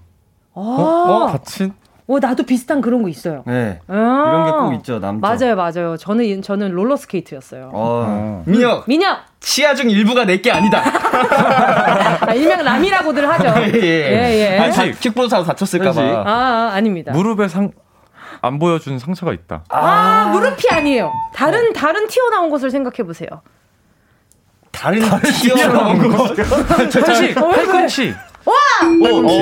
[0.55, 0.61] 아.
[0.61, 1.25] 어?
[1.25, 1.27] 어?
[1.33, 1.73] 다친?
[2.11, 3.45] 어, 나도 비슷한 그런 거 있어요.
[3.47, 3.79] 네.
[3.87, 5.29] 아~ 이런 게 꼭 있죠, 남자.
[5.29, 5.97] 맞아요, 맞아요.
[5.97, 7.71] 저는, 저는 롤러스케이트였어요.
[7.73, 8.43] 어.
[8.47, 8.85] 민혁.
[8.89, 9.21] 민혁.
[9.39, 10.83] 치아 중 일부가 내게 아니다.
[12.27, 13.61] 아, 일명 남이라고들 하죠.
[13.63, 13.81] 예, 예.
[13.81, 14.59] 예, 예.
[14.59, 16.01] 아니, 킥보드 타서 다쳤을까봐.
[16.03, 17.13] 아, 아, 아 닙니다.
[17.13, 17.71] 무릎에 상,
[18.43, 19.63] 안 보여준 상처가 있다.
[19.69, 21.13] 아, 아 무릎이 아니에요.
[21.33, 21.73] 다른, 어.
[21.73, 23.29] 다른 튀어나온 것을 생각해 보세요.
[24.73, 26.35] 다른, 다른 튀어나온 것?
[26.91, 28.15] 사실, 팔꿈치.
[28.45, 28.55] 와!
[28.81, 29.39] 팔꿈치.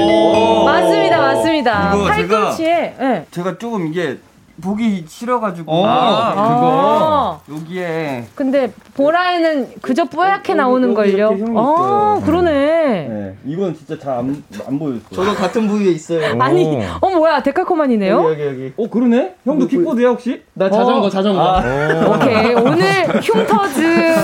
[0.64, 1.90] 맞습니다, 맞습니다.
[2.09, 2.94] 팔꿈치에.
[2.96, 3.26] 제가, 네.
[3.30, 4.18] 제가 조금 이게
[4.62, 7.54] 보기 싫어가지고 어, 아, 그거 아.
[7.54, 11.30] 여기에 근데 보라에는 그저 뽀얗게 어, 나오는 걸요.
[11.56, 12.50] 아 그러네.
[13.09, 13.34] 네.
[13.46, 15.00] 이건 진짜 잘 안 안 보였어.
[15.14, 16.36] 저도 같은 부위에 있어요.
[16.40, 16.64] 아니,
[17.00, 18.16] 어 뭐야 데칼코만이네요.
[18.30, 18.72] 여기 여기 여기.
[18.76, 19.34] 어 그러네?
[19.44, 20.42] 형도 킥보드야 혹시?
[20.54, 21.11] 나 자전거 어.
[21.11, 21.40] 자전거.
[21.40, 22.16] 아.
[22.16, 22.82] 오케이 오늘
[23.22, 24.14] 흉터즈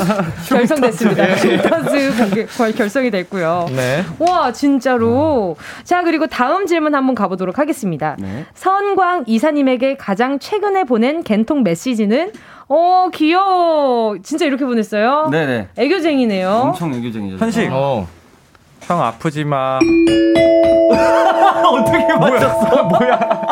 [0.49, 1.25] 결성됐습니다.
[1.25, 3.67] 흉터즈 결성이 됐고요.
[3.71, 4.03] 네.
[4.19, 5.57] 와 진짜로.
[5.85, 8.17] 자 그리고 다음 질문 한번 가보도록 하겠습니다.
[8.19, 8.47] 네.
[8.55, 12.33] 선광 이사님에게 가장 최근에 보낸 겐통 메시지는
[12.69, 14.17] 어, 귀여워.
[14.23, 15.29] 진짜 이렇게 보냈어요?
[15.31, 15.69] 네네.
[15.77, 16.49] 애교쟁이네요.
[16.51, 17.37] 엄청 애교쟁이죠.
[17.37, 17.69] 현식.
[17.73, 18.07] 어.
[18.83, 19.79] 형 아프지 마.
[21.65, 22.85] 어떻게 맞췄어?
[22.85, 23.44] 뭐야?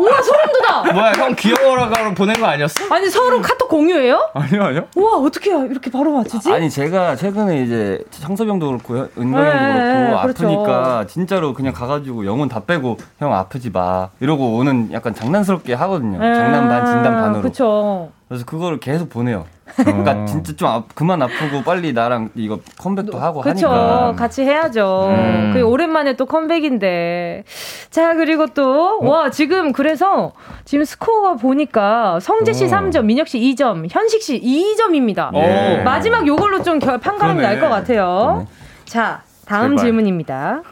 [0.00, 0.92] 우와 소름 돋아.
[0.92, 2.92] 뭐야 형 귀여워라고 보낸 거 아니었어?
[2.94, 4.30] 아니 서로 카톡 공유해요?
[4.34, 4.84] 아니요 아니요.
[4.96, 6.50] 우와 어떻게 이렇게 바로 맞추지?
[6.52, 10.46] 아니 제가 최근에 이제 창섭형도 그렇고 은광 형도 네, 그렇고 그렇죠.
[10.48, 16.18] 아프니까 진짜로 그냥 가가지고 영혼 다 빼고 형 아프지 마 이러고 오는 약간 장난스럽게 하거든요.
[16.18, 17.42] 네, 장난 반 진담 반으로.
[17.42, 18.10] 그렇죠.
[18.28, 19.44] 그래서 그거를 계속 보내요.
[19.76, 20.24] 그러니까 어.
[20.26, 24.14] 진짜 좀 아, 그만 아프고 빨리 나랑 이거 컴백도 하고 그쵸, 하니까.
[24.16, 25.08] 같이 해야죠.
[25.10, 25.50] 음.
[25.54, 27.44] 그 오랜만에 또 컴백인데.
[27.90, 29.06] 자, 그리고 또, 어?
[29.08, 30.32] 와, 지금 그래서
[30.64, 32.68] 지금 스코어가 보니까 성재 씨 어.
[32.68, 35.30] 3점, 민혁 씨 2점, 현식 씨 2점입니다.
[35.34, 35.82] 예.
[35.84, 38.46] 마지막 요걸로 좀 판가름이 날 것 같아요.
[38.48, 38.54] 네.
[38.86, 39.84] 자, 다음 제발.
[39.84, 40.62] 질문입니다.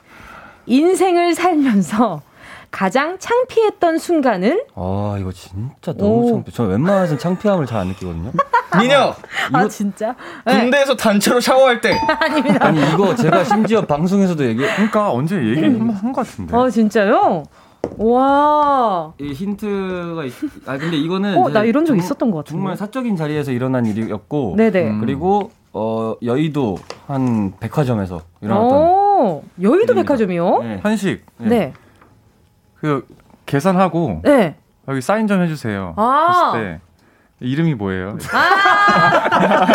[0.66, 2.22] 인생을 살면서
[2.70, 4.62] 가장 창피했던 순간은?
[4.74, 6.52] 아 이거 진짜 너무 창피.
[6.52, 8.32] 저 웬만해서 창피함을 잘 안 느끼거든요.
[8.80, 9.16] 민혁.
[9.52, 10.14] 아 진짜?
[10.44, 10.60] 네.
[10.60, 11.92] 군대에서 단체로 샤워할 때.
[12.20, 12.66] 아닙니다.
[12.66, 14.60] 아니 이거 제가 심지어 방송에서도 얘기.
[14.62, 16.54] 그러니까 언제 얘기 한것 같은데.
[16.56, 17.44] 어 진짜요?
[17.96, 19.12] 와.
[19.18, 20.32] 이 힌트가 있...
[20.66, 22.58] 아 근데 이거는 어, 나 이런 적 정, 있었던 것 같은데.
[22.58, 24.54] 정말 사적인 자리에서 일어난 일이었고.
[24.56, 24.90] 네네.
[24.90, 25.00] 음.
[25.00, 28.78] 그리고 어 여의도 한 백화점에서 일어났던.
[28.78, 30.62] 오, 여의도 백화점이요?
[30.62, 30.80] 네.
[30.82, 31.24] 한식.
[31.38, 31.48] 네.
[31.48, 31.72] 네.
[32.80, 33.06] 그
[33.46, 34.56] 계산하고 네.
[34.88, 35.94] 여기 사인 좀 해주세요.
[35.96, 36.52] 아.
[36.52, 36.80] 했을 때
[37.40, 38.18] 이름이 뭐예요?
[38.32, 39.68] 아,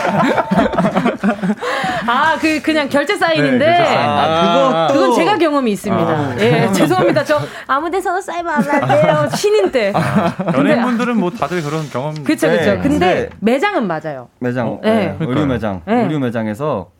[2.34, 3.58] 아 그, 그냥 결제 사인인데.
[3.58, 4.10] 네, 결제 사인.
[4.10, 6.04] 아, 그거 그건 제가 경험이 있습니다.
[6.04, 6.36] 아.
[6.39, 7.24] 예, 죄송합니다.
[7.24, 9.30] 저 아무 데서나 사인만 하면 안 돼요.
[9.38, 9.93] 신인 때.
[9.95, 12.14] 아, 연예인분들은 뭐 다들 그런 경험.
[12.16, 12.74] 그쵸, 그쵸.
[12.74, 12.80] 네.
[12.80, 14.28] 근데 매장은 맞아요.
[14.39, 14.68] 매장.
[14.68, 14.80] 어?
[14.84, 15.16] 네.
[15.22, 15.82] 의류 매장.
[15.86, 16.04] 네.
[16.04, 16.91] 의류 매장에서.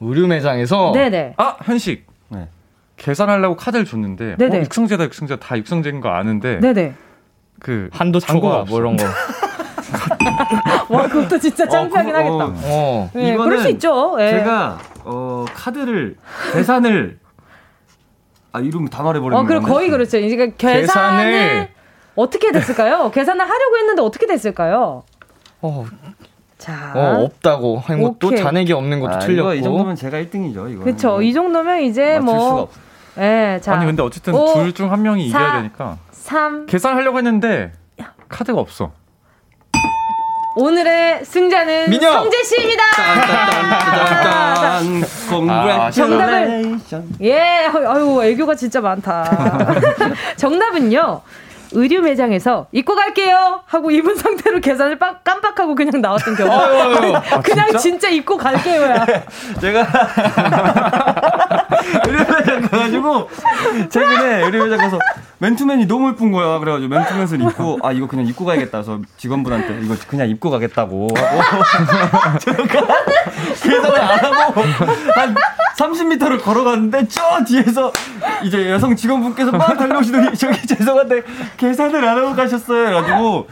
[0.00, 0.92] 의류 매장에서.
[0.94, 1.34] 네네.
[1.36, 2.11] 아, 현식.
[3.02, 3.06] 네.
[3.06, 6.94] 계산하려고 카드를 줬는데 어, 육성제다 육성제다 다 육성제인 거 아는데 네네.
[7.58, 9.04] 그 한도 초과 뭐 이런 거.
[10.88, 12.18] 와 그것도 진짜 어, 그, 하겠다.
[12.20, 13.10] 어.
[13.14, 14.16] 네, 그럴 수 있죠.
[14.16, 14.30] 네.
[14.30, 16.16] 제가 어 카드를
[16.52, 17.18] 계산을
[18.52, 19.42] 아 이름 다 말해버렸네.
[19.42, 20.18] 어, 그럼 거의 그렇죠.
[20.18, 21.68] 이제 계산을, 계산을
[22.14, 23.10] 어떻게 됐을까요?
[23.10, 25.02] 계산을 하려고 했는데 어떻게 됐을까요?
[25.60, 25.86] 어.
[26.58, 26.92] 자.
[26.94, 29.54] 어, 없다고 한 것도 잔액이 없는 것도 아, 틀렸고.
[29.54, 30.84] 이 정도면 제가 1등이죠, 이거.
[30.84, 31.20] 그렇죠.
[31.20, 32.68] 이 정도면 이제 뭐
[33.18, 33.74] 예, 자.
[33.74, 35.96] 아니 근데 어쨌든 둘 중 한 명이 4, 이겨야 되니까.
[36.12, 37.72] 3 계산하려고 했는데
[38.28, 38.92] 카드가 없어.
[40.54, 42.12] 오늘의 승자는 민혁!
[42.12, 42.82] 성재 씨입니다.
[45.48, 46.78] 아, 정답을
[47.22, 47.40] 예,
[47.86, 49.74] 아유 애교가 진짜 많다.
[50.36, 51.22] 정답은요.
[51.74, 56.50] 의류 매장에서 입고 갈게요 하고 입은 상태로 계산을 빡, 깜빡하고 그냥 나왔던 경우.
[56.52, 57.78] 아유, 아 그냥 진짜?
[57.78, 58.08] 진짜?
[58.10, 59.06] 입고 갈게요야.
[59.58, 59.86] 제가
[62.06, 63.28] 의류 매장 가가지고
[63.88, 64.98] 최근에 의류 매장 가서
[65.38, 66.58] 맨투맨이 너무 예쁜 거야.
[66.58, 68.82] 그래가지고 맨투맨을 입고 아 이거 그냥 입고 가야겠다.
[68.82, 71.62] 그래서 직원분한테 이거 그냥 입고 가겠다고 하고
[73.62, 74.62] 계산을 안 하고
[75.14, 75.34] 한
[75.76, 77.92] 30m를 걸어갔는데 저 뒤에서
[78.44, 81.22] 이제 여성 직원분께서 막 달려오시더니 저기 죄송한데
[81.56, 82.86] 계산을 안 하고 가셨어요.
[82.86, 83.48] 그래가지고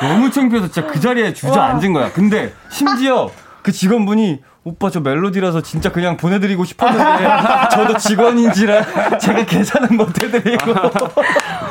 [0.00, 2.12] 너무 창피해서 진짜 그 자리에 주저앉은 거야.
[2.12, 3.30] 근데 심지어
[3.62, 7.28] 그 직원분이 오빠 저 멜로디라서 진짜 그냥 보내드리고 싶었는데
[7.72, 10.70] 저도 직원인지라 제가 계산은 못해드리고.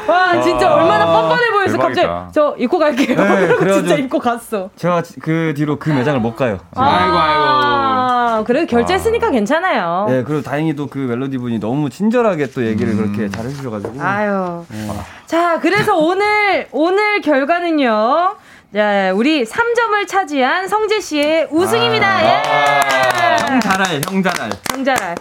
[0.08, 3.16] 와 진짜 아, 얼마나 뻔뻔해 보여서 갑자기 저 입고 갈게요.
[3.16, 4.70] 네, 진짜 입고 갔어.
[4.76, 6.60] 제가 그 뒤로 그 매장을 못 가요.
[6.76, 8.44] 아, 아이고 아이고.
[8.44, 9.32] 그래도 결제했으니까 아.
[9.32, 10.06] 괜찮아요.
[10.10, 13.14] 네 그리고 다행히도 그 멜로디 분이 너무 친절하게 또 얘기를 음.
[13.14, 14.02] 그렇게 잘 해주셔가지고.
[14.02, 14.66] 아유.
[14.70, 14.90] 네.
[15.28, 18.36] 자 그래서 오늘 오늘 결과는요
[18.74, 22.08] 자, 우리 3점을 차지한 성재 씨의 우승입니다.
[22.08, 23.52] 아, 예!
[23.52, 24.50] 형 잘할, 형 잘할.
[24.72, 25.16] 형 잘할.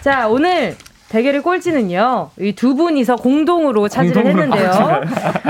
[0.00, 0.74] 자, 오늘
[1.08, 2.30] 대결의 꼴찌는요.
[2.40, 4.70] 이 두 분이서 공동으로 차지를 했는데요.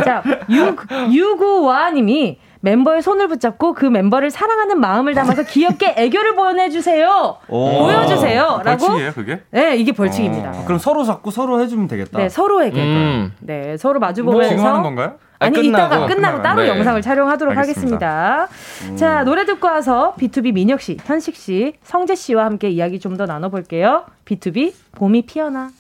[0.05, 0.77] 자, 유,
[1.11, 7.37] 유구와 님이 멤버의 손을 붙잡고 그 멤버를 사랑하는 마음을 담아서 귀엽게 애교를 보내주세요.
[7.47, 8.61] 보여주세요.
[8.65, 8.87] 라고.
[8.87, 9.41] 벌칙이에요, 그게?
[9.51, 10.51] 네, 이게 벌칙입니다.
[10.51, 10.65] 어.
[10.67, 12.19] 그럼 서로 잡고 서로 해주면 되겠다.
[12.19, 12.81] 네, 서로에게.
[12.83, 13.33] 음.
[13.39, 14.51] 네, 서로 마주보면서.
[14.51, 15.15] 지금 하는 건가요?
[15.39, 16.69] 아니, 끝나고, 이따가 끝나고 따로 네.
[16.69, 18.07] 영상을 촬영하도록 알겠습니다.
[18.43, 18.93] 하겠습니다.
[18.93, 18.97] 음.
[18.97, 23.25] 자, 노래 듣고 와서 BTOB 민혁 씨, 현식 씨, 성재 씨와 함께 이야기 좀 더
[23.27, 24.05] 나눠볼게요.
[24.27, 25.71] BTOB 봄이 피어나.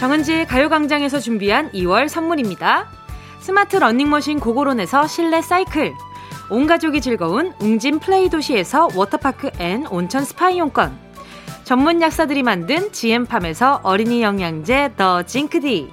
[0.00, 2.86] 정은지의 가요광장에서 준비한 2월 선물입니다.
[3.40, 5.92] 스마트 러닝머신 고고론에서 실내 사이클.
[6.50, 10.96] 온 가족이 즐거운 웅진 플레이 도시에서 워터파크 and 온천 스파 이용권.
[11.64, 15.92] 전문 약사들이 만든 GM팜에서 어린이 영양제 더 징크디.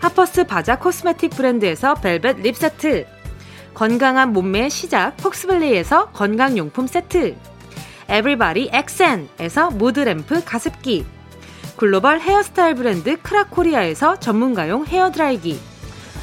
[0.00, 3.06] 하퍼스 바자 cosmetic 브랜드에서 벨벳 lip 세트.
[3.74, 7.36] 건강한 몸매의 시작 폭스밸리에서 건강용품 세트.
[8.08, 11.04] 에브리바디 엑센에서 mood램프 가습기.
[11.76, 15.60] 글로벌 헤어스타일 브랜드 크라코리아에서 전문가용 헤어드라이기.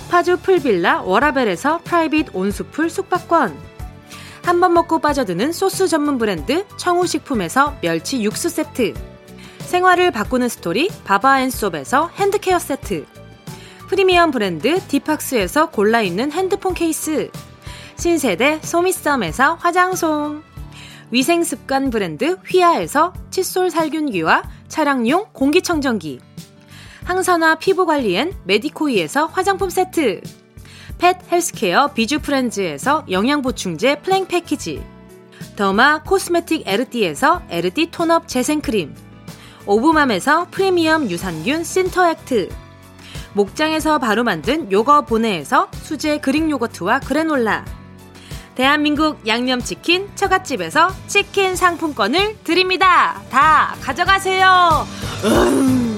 [0.10, 3.76] 파주 풀빌라 워라벨에서 private 온수풀 숙박권.
[4.43, 8.93] 한 번 먹고 빠져드는 소스 전문 브랜드 청우식품에서 멸치 육수 세트.
[9.60, 13.06] 생활을 바꾸는 스토리 바바앤솝에서 hand care 세트.
[13.88, 17.30] 프리미엄 브랜드 디팍스에서 골라있는 핸드폰 케이스.
[17.98, 20.41] 신세대 소미썸에서 화장솜.
[21.12, 26.20] 위생습관 브랜드 휘하에서 칫솔 살균기와 차량용 공기청정기.
[27.03, 30.22] 항산화 피부관리엔 메디코이에서 화장품 세트.
[30.97, 34.84] pet healthcare 비주프렌즈에서 영양보충제 플랭 패키지.
[35.56, 38.95] derma cosmetic 에르띠에서 에르띠 tone-up 재생크림.
[39.68, 42.64] 오브맘에서 프리미엄 유산균 신터액트.
[43.36, 47.66] 목장에서 바로 만든 요거 보내에서 수제 Greek 요거트와 그래놀라.
[48.56, 53.22] 대한민국 양념치킨 처갓집에서 치킨 상품권을 드립니다.
[53.30, 54.88] 다 가져가세요.
[55.26, 55.94] 음.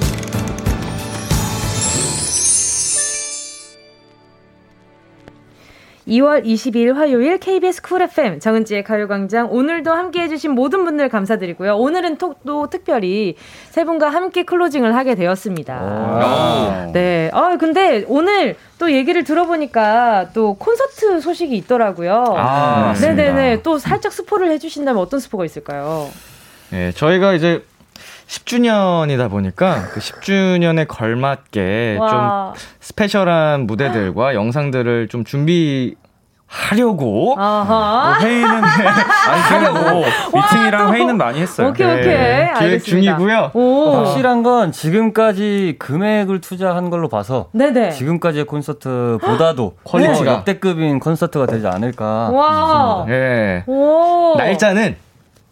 [6.07, 11.75] 2월 22일 화요일 KBS 쿨 FM 정은지의 가요광장 오늘도 함께 해주신 모든 분들 감사드리고요.
[11.75, 13.35] 오늘은 또, 또 특별히
[13.69, 16.91] 세 분과 함께 closing을 하게 되었습니다.
[16.93, 17.29] 네.
[17.33, 22.23] 아 근데 오늘 또 얘기를 들어보니까 또 콘서트 소식이 있더라고요.
[22.37, 23.61] 아, 네네네.
[23.63, 26.07] 또 살짝 스포를 해주신다면 어떤 스포가 있을까요?
[26.69, 27.63] 네, 저희가 이제
[28.27, 32.53] 10주년이다 보니까 그 10주년에 걸맞게 와.
[32.55, 35.95] 좀 special한 무대들과 영상들을 좀 준비
[36.47, 38.61] 하려고 뭐 회의는
[39.91, 41.67] 뭐 미팅이랑 회의는 많이 했어요.
[41.67, 43.51] 오케이 오케이 네, 계획 중이고요.
[43.53, 43.91] 오.
[43.91, 47.91] 확실한 건 지금까지 금액을 투자한 걸로 봐서 네네.
[47.91, 52.29] 지금까지의 콘서트보다도 quality가 역대급인 콘서트가 되지 않을까.
[52.29, 53.05] 와.
[53.07, 53.65] 네.
[54.37, 54.95] 날짜는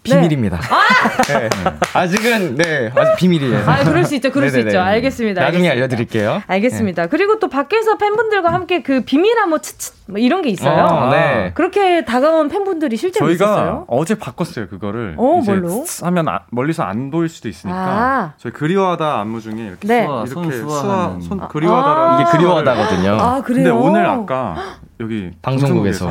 [0.06, 0.60] 비밀입니다.
[0.60, 0.68] 네.
[0.70, 1.22] 아!
[1.28, 1.50] 네.
[1.94, 3.64] 아직은 네 아직 비밀이에요.
[3.66, 4.62] 아 그럴 수 있죠, 그럴 네네네.
[4.62, 4.82] 수 있죠.
[4.82, 5.42] 알겠습니다.
[5.42, 5.74] 나중에 알겠습니다.
[5.74, 6.42] 알려드릴게요.
[6.48, 7.02] 알겠습니다.
[7.04, 7.08] 네.
[7.10, 10.84] 그리고 또 밖에서 팬분들과 함께 그 비밀한 뭐 츠츠 뭐 이런 게 있어요.
[10.86, 11.52] 어, 네.
[11.56, 13.86] 그렇게 다가온 팬분들이 실제로 저희가 있었어요?
[13.88, 15.16] 어제 바꿨어요 그거를.
[15.18, 15.84] 어, 이제 뭘로?
[16.04, 18.34] 하면 아, 멀리서 안 보일 수도 있으니까 아.
[18.38, 20.06] 저희 그리워하다 안무 중에 이렇게 네.
[20.06, 21.48] 수화, 이렇게 수화, 손 아.
[21.48, 22.22] 그리워하다라는 아.
[22.22, 23.12] 이게 그리워하다거든요.
[23.20, 23.64] 아 그래요?
[23.64, 24.56] 근데 오늘 아까
[25.00, 26.10] 여기 방송국에서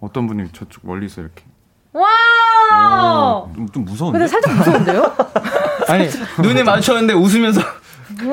[0.00, 1.44] 어떤 분이 저쪽 멀리서 이렇게
[1.92, 3.44] 와!
[3.44, 4.18] 오, 좀, 좀 무서운데?
[4.18, 5.12] 근데 살짝 무서운데요?
[5.88, 6.08] 아니,
[6.40, 7.60] 눈에 마주쳤는데 웃으면서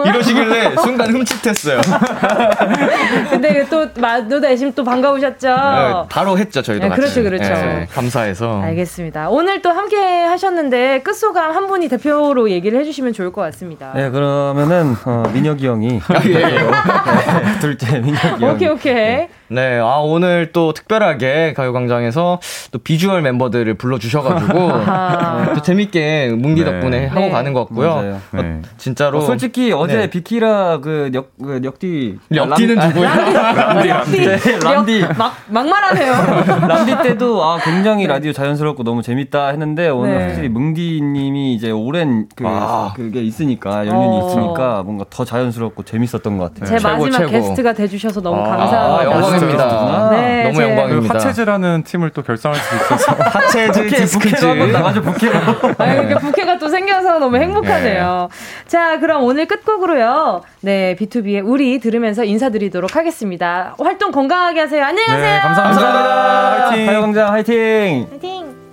[0.06, 1.80] 이러시길래 순간 흠칫했어요.
[3.30, 5.48] 근데 또 마도 대신 또 반가우셨죠?
[5.48, 6.88] 네, 바로 했죠 저희도.
[6.88, 7.44] 네, 그렇죠, 그렇죠.
[7.50, 8.62] 네, 감사해서.
[8.64, 9.30] 알겠습니다.
[9.30, 13.94] 오늘 또 함께 하셨는데 끝 소감 한 분이 대표로 얘기를 해주시면 좋을 것 같습니다.
[13.96, 16.34] 네, 그러면은 어, 민혁이 형이 아, 예.
[16.34, 18.56] 네, 둘째 민혁이 형.
[18.56, 19.28] 오케이, 오케이.
[19.50, 19.68] 네.
[19.68, 22.40] 네, 아 오늘 또 특별하게 가요광장에서
[22.72, 26.72] 또 비주얼 멤버들을 불러주셔가지고 네, 또 재밌게 뭉디 네.
[26.72, 27.30] 덕분에 하고 네.
[27.30, 27.90] 가는 것 같고요.
[27.92, 28.62] 어, 네.
[28.78, 30.10] 진짜로 어, 솔직히 어제 네.
[30.10, 33.16] 비키라 그 역, 그 역디 역디는 누구야?
[33.16, 36.14] 람디 람디 네, 람디 막 막말하네요.
[36.68, 42.28] 람디 때도 아 굉장히 라디오 자연스럽고 너무 재밌다 했는데 오늘 확실히 뭉디 님이 이제 오랜
[42.36, 42.94] 그 아.
[42.96, 44.28] 그게 있으니까 연륜이 어.
[44.28, 46.70] 있으니까 뭔가 더 자연스럽고 재밌었던 것 같아요.
[46.70, 47.32] 제 최고, 마지막 최고.
[47.32, 48.58] 게스트가 돼주셔서 너무 아.
[48.58, 49.37] 감사합니다.
[49.46, 50.10] 아, 영광입니다.
[50.12, 51.14] 네, 너무 영광입니다.
[51.14, 55.40] 그 하체즈라는 팀을 또 결성할 수 있어서 하체즈 디스크즈 나가죠 부캐로.
[55.78, 58.30] 아 이렇게 부캐가 또 생겨서 너무 행복하네요.
[58.32, 58.68] 네.
[58.68, 60.42] 자 그럼 오늘 끝곡으로요.
[60.62, 63.76] 네 B2B의 우리 들으면서 인사드리도록 하겠습니다.
[63.80, 64.84] 활동 건강하게 하세요.
[64.84, 65.22] 안녕하세요.
[65.22, 65.82] 네, 감사합니다.
[65.82, 66.68] 감사합니다.
[66.70, 66.86] 화이팅.
[66.88, 68.08] 가요광장 화이팅.
[68.12, 68.67] 화이팅.